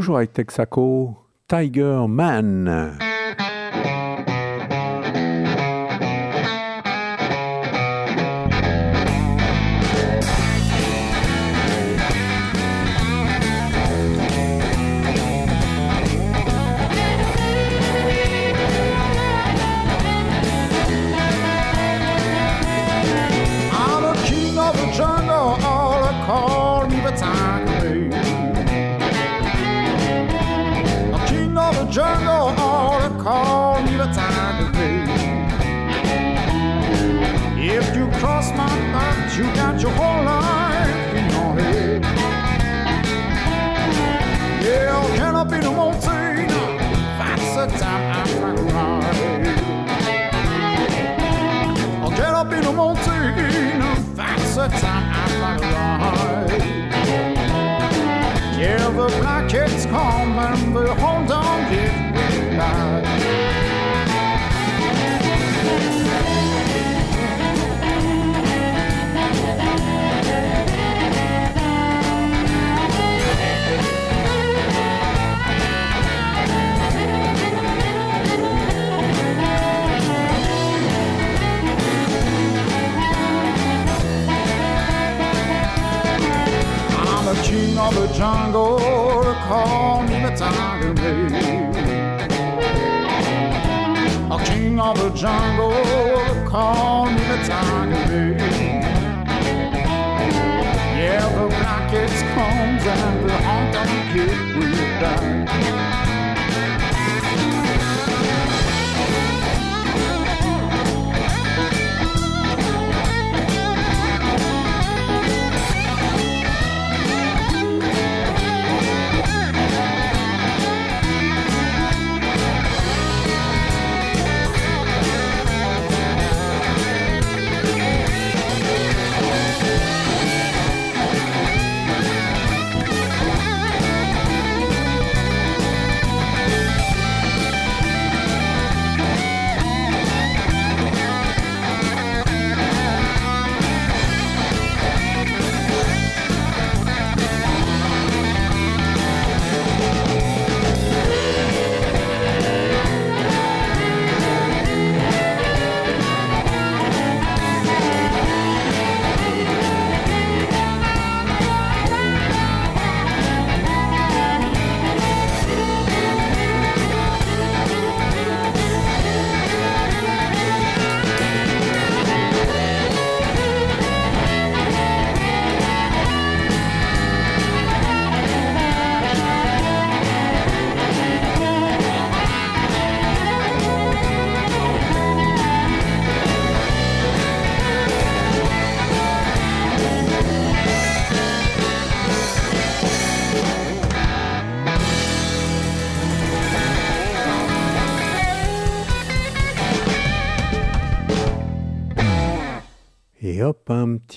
[0.00, 1.14] Toujours avec Texaco,
[1.46, 3.09] Tiger Man.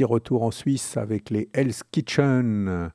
[0.01, 2.89] retour en Suisse avec les Hell's Kitchen,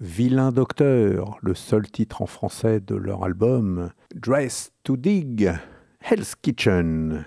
[0.00, 5.50] Vilain Docteur, le seul titre en français de leur album, Dress to Dig,
[6.00, 7.24] Hell's Kitchen.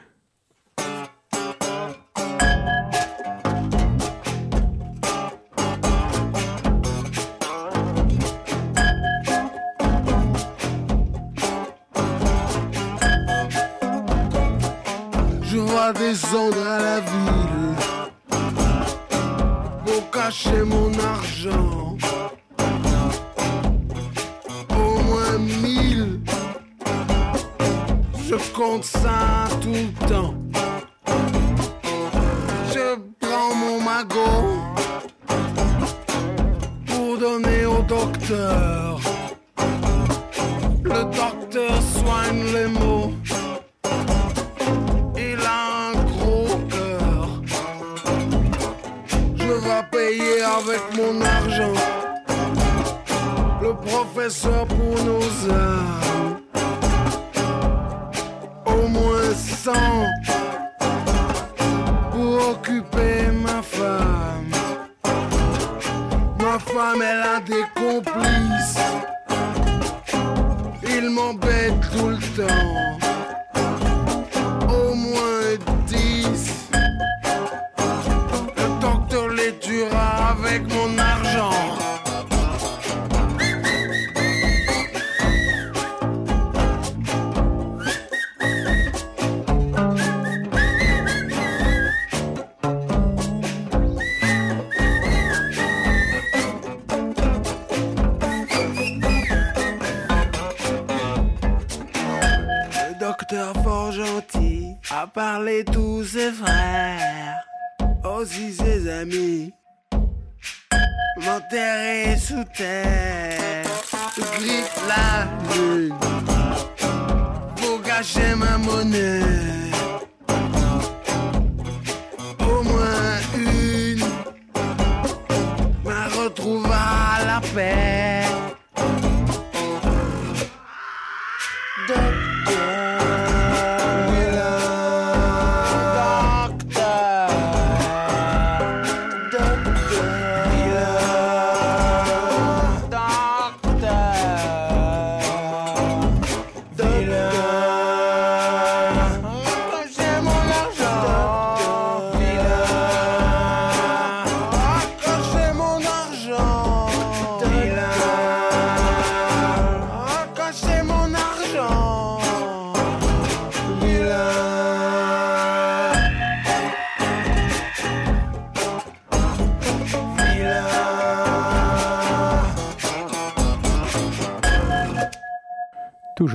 [127.59, 127.88] fair.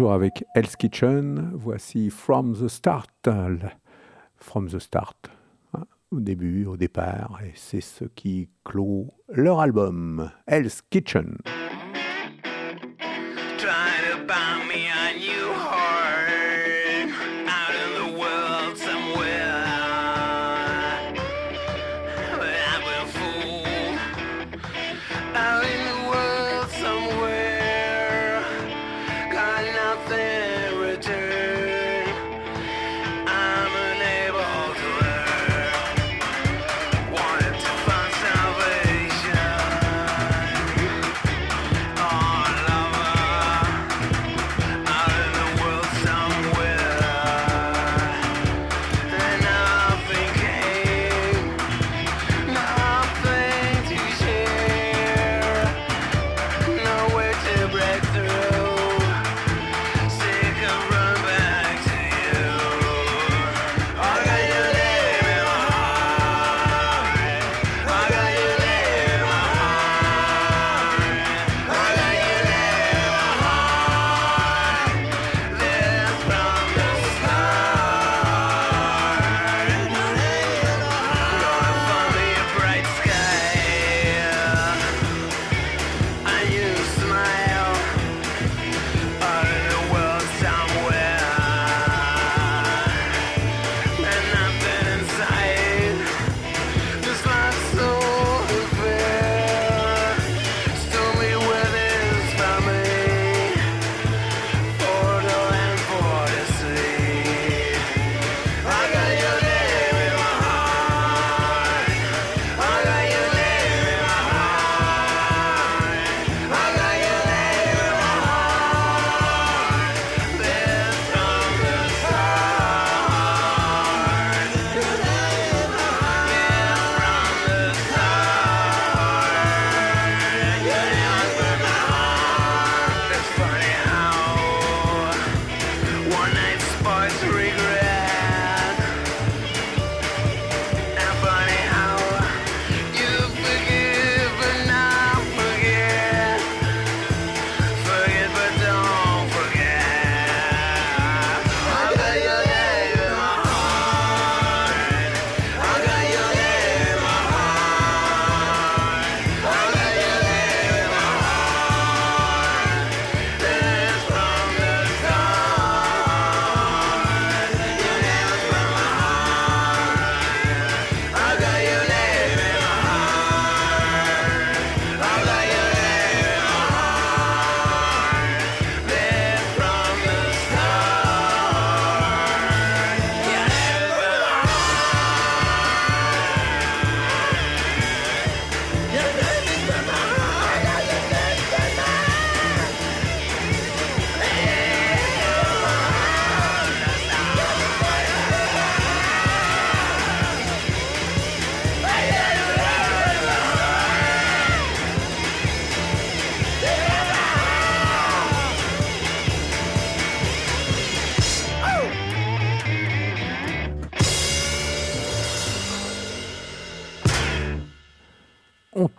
[0.03, 1.53] avec Hell's Kitchen.
[1.55, 3.29] Voici From the Start.
[4.37, 5.31] From the Start.
[5.73, 7.39] Hein, au début, au départ.
[7.45, 11.39] Et c'est ce qui clôt leur album, Hell's Kitchen.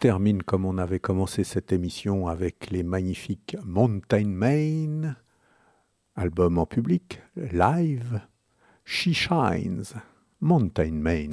[0.06, 5.15] termine comme on avait commencé cette émission avec les magnifiques Mountain Main,
[6.15, 8.22] album en public, live,
[8.84, 9.95] She Shines,
[10.41, 11.30] Mountain Main.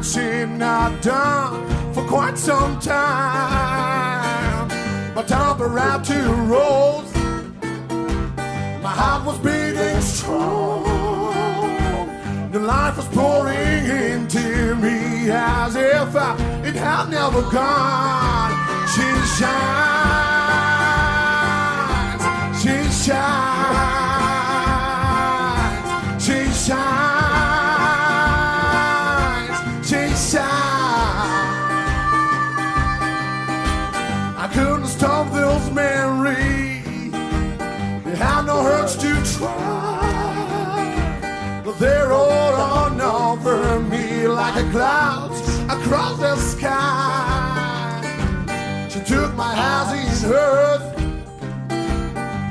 [0.00, 4.68] Had she not done for quite some time.
[5.14, 7.14] My temperature rose,
[8.82, 10.88] my heart was beating strong.
[12.50, 18.52] The life was pouring into me as if I, it had never gone.
[18.94, 19.50] She shines,
[22.62, 23.39] she shines,
[44.50, 45.30] like a cloud
[45.70, 48.00] across the sky.
[48.88, 50.82] She took my hands in hers,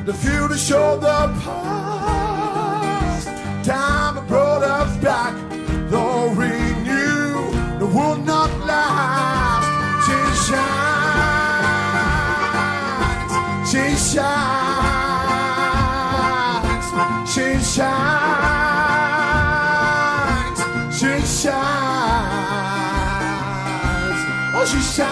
[0.05, 1.68] the future showed the past.
[24.69, 25.09] She shines,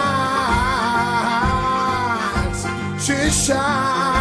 [3.04, 4.17] she shines,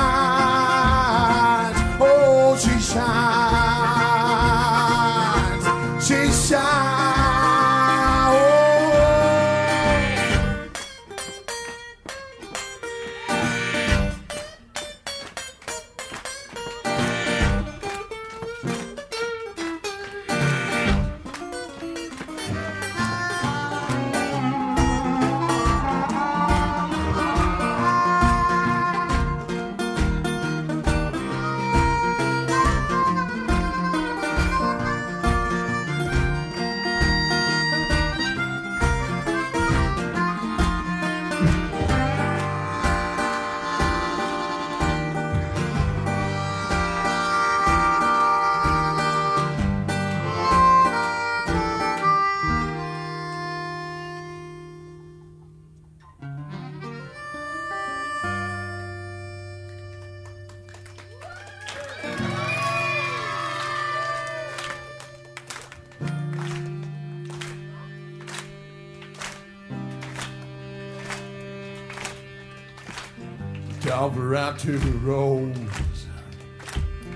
[74.07, 76.07] Cover out to roads.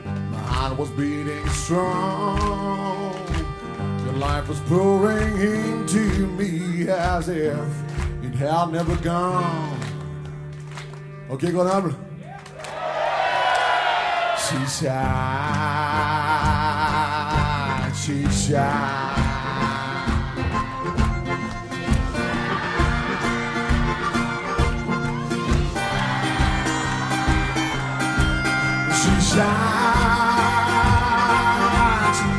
[0.04, 3.14] My heart was beating strong.
[4.04, 7.56] Your life was pouring into me as if
[8.22, 9.80] it had never gone.
[11.30, 11.96] Ok, qu'on habla.
[14.36, 14.92] She shines,
[18.04, 19.01] she shines.
[29.32, 29.48] Jesus,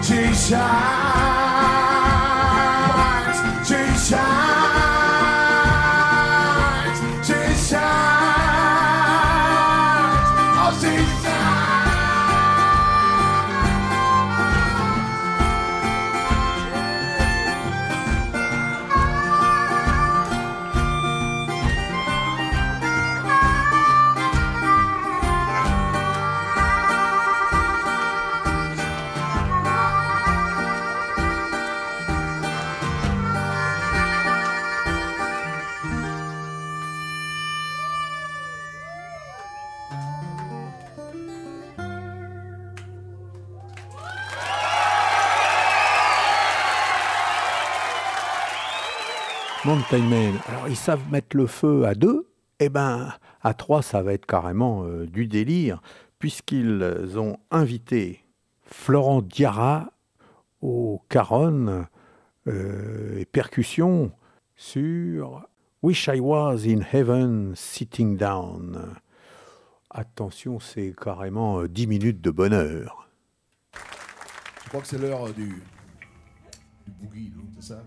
[0.03, 1.12] Jesus.
[49.73, 52.29] Alors ils savent mettre le feu à deux,
[52.61, 55.81] et ben à trois ça va être carrément euh, du délire,
[56.19, 58.23] puisqu'ils ont invité
[58.65, 59.91] Florent Diarra
[60.61, 61.87] au caronne
[62.49, 64.13] euh, et percussion
[64.57, 65.49] sur
[65.83, 68.95] Wish I Was in Heaven Sitting Down.
[69.89, 73.09] Attention, c'est carrément euh, 10 minutes de bonheur.
[74.65, 75.63] Je crois que c'est l'heure euh, du,
[76.87, 77.83] du boogie, c'est ça?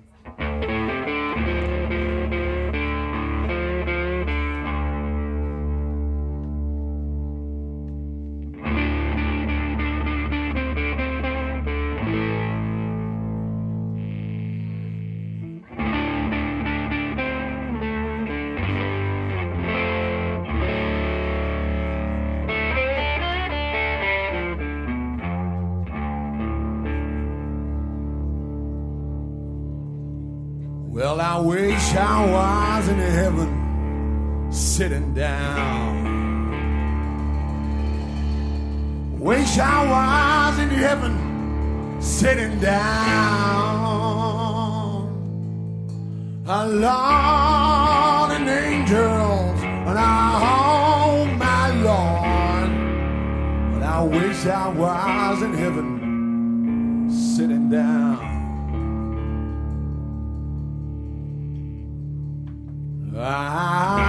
[31.15, 36.03] Well, I wish I was in heaven sitting down.
[39.17, 43.95] Wish I was in heaven sitting down.
[46.47, 52.71] Alone and angels and I, hold my Lord.
[53.73, 58.24] But I wish I was in heaven sitting down.
[63.27, 64.04] Ah.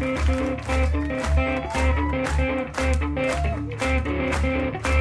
[0.00, 0.28] Thank
[4.86, 4.97] you.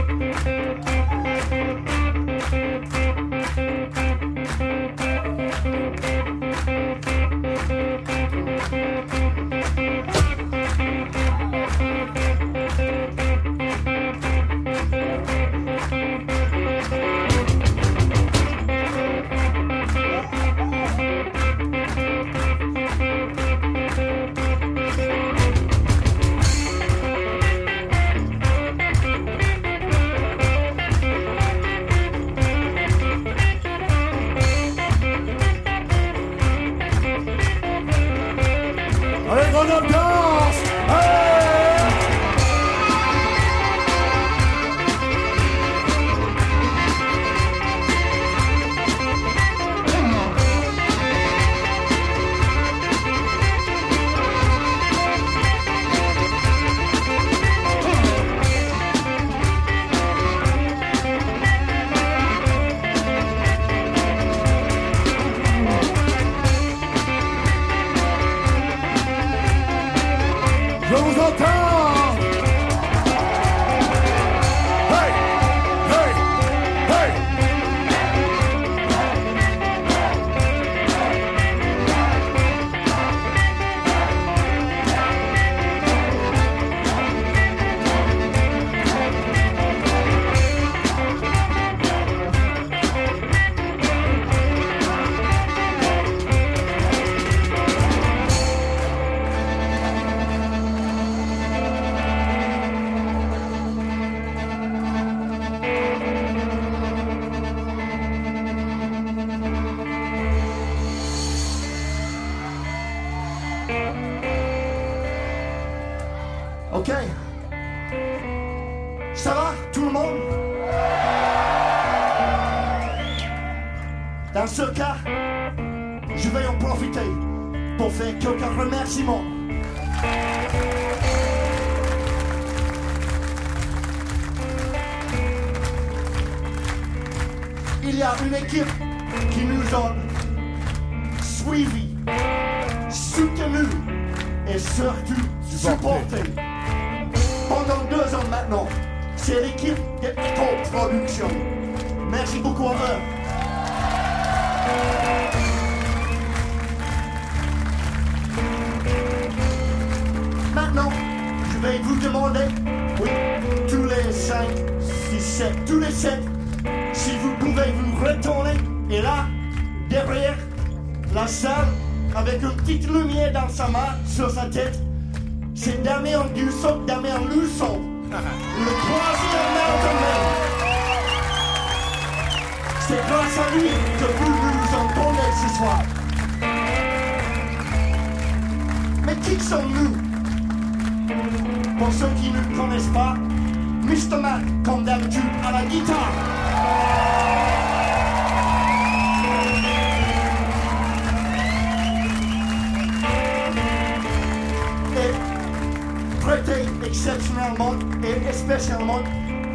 [207.08, 207.74] Exceptionnellement
[208.04, 209.00] et spécialement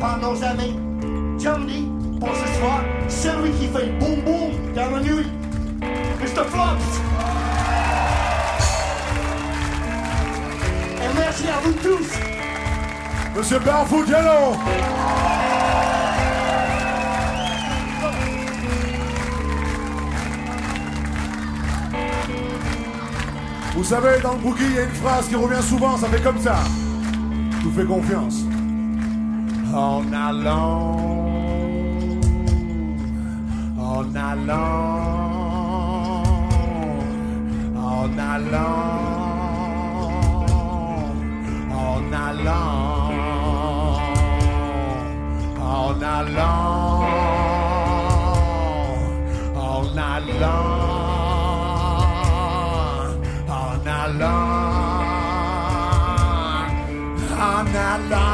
[0.00, 0.74] par nos amis
[1.38, 1.86] Johnny
[2.18, 5.26] pour ce soir, celui qui fait boum boum dans la nuit,
[6.20, 6.44] Mr.
[6.48, 7.00] Flops.
[10.96, 12.08] Et merci à vous tous.
[13.36, 14.56] Monsieur Barfougello
[23.74, 26.22] Vous savez, dans le boogie, il y a une phrase qui revient souvent, ça fait
[26.22, 26.56] comme ça.
[27.74, 28.44] Je vous fais confiance.
[29.74, 30.98] En allant,
[33.78, 34.62] en allant,
[37.74, 38.92] en allant,
[41.70, 43.12] en allant,
[45.58, 47.06] en allant,
[49.56, 50.52] en allant,
[53.48, 54.51] en allant,
[57.92, 58.31] I love.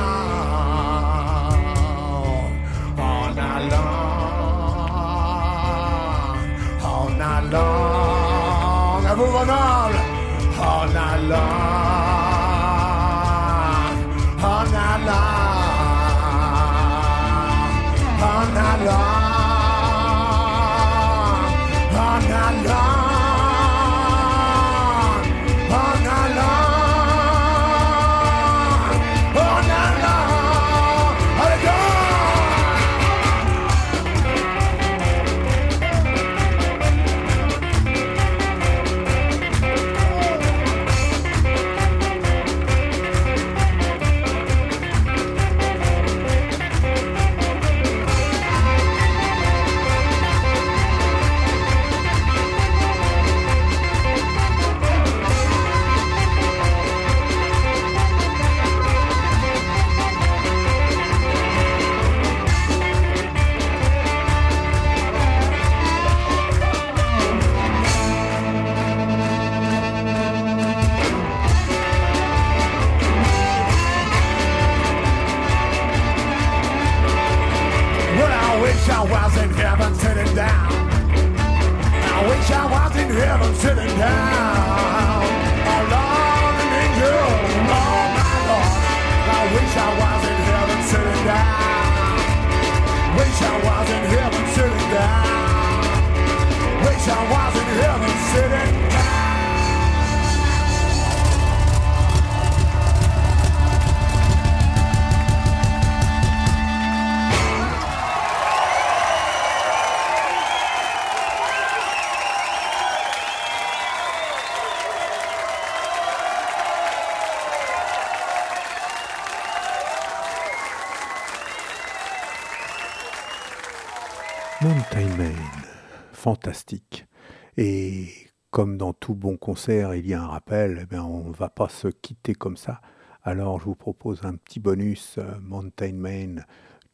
[127.57, 128.09] Et
[128.51, 131.69] comme dans tout bon concert, il y a un rappel, eh on ne va pas
[131.69, 132.81] se quitter comme ça.
[133.23, 136.47] Alors je vous propose un petit bonus, euh, Mountain Man,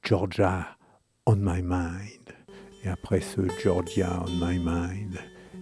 [0.02, 0.66] Georgia
[1.26, 2.32] on my mind.
[2.82, 5.18] Et après ce Georgia on my mind,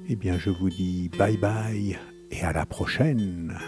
[0.08, 1.98] eh bien je vous dis bye bye
[2.30, 3.58] et à la prochaine.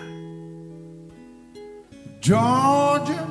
[2.21, 3.27] Georgia.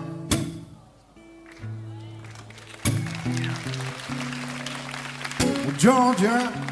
[5.80, 6.63] Georgia.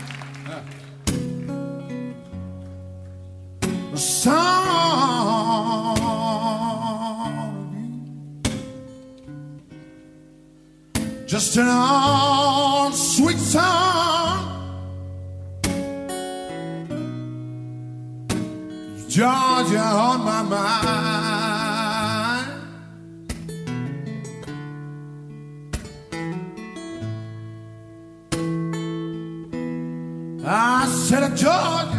[3.92, 5.52] the sound.
[11.26, 14.48] Just an old sweet song.
[19.08, 20.92] Georgia on my mind.
[30.44, 31.91] I said, Georgia.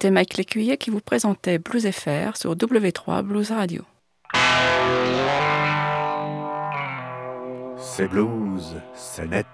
[0.00, 3.82] C'était Mike Lécuyer qui vous présentait Blues FR sur W3 Blues Radio.
[7.76, 9.44] C'est blues, c'est net.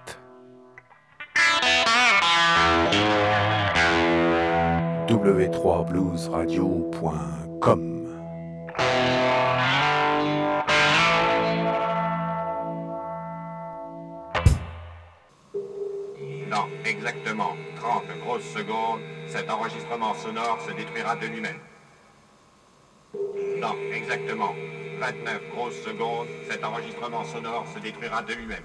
[5.07, 8.03] w3bluesradio.com
[16.51, 18.84] Dans exactement 30 grosses secondes,
[19.65, 21.59] enregistrement sonore se détruira de lui-même.
[23.59, 24.53] Dans exactement
[24.99, 28.63] 29 grosses secondes, cet enregistrement sonore se détruira de lui-même.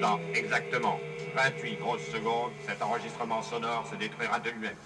[0.00, 0.98] Dans exactement
[1.36, 4.76] 28 grosses secondes, cet enregistrement sonore se détruira de lui-même.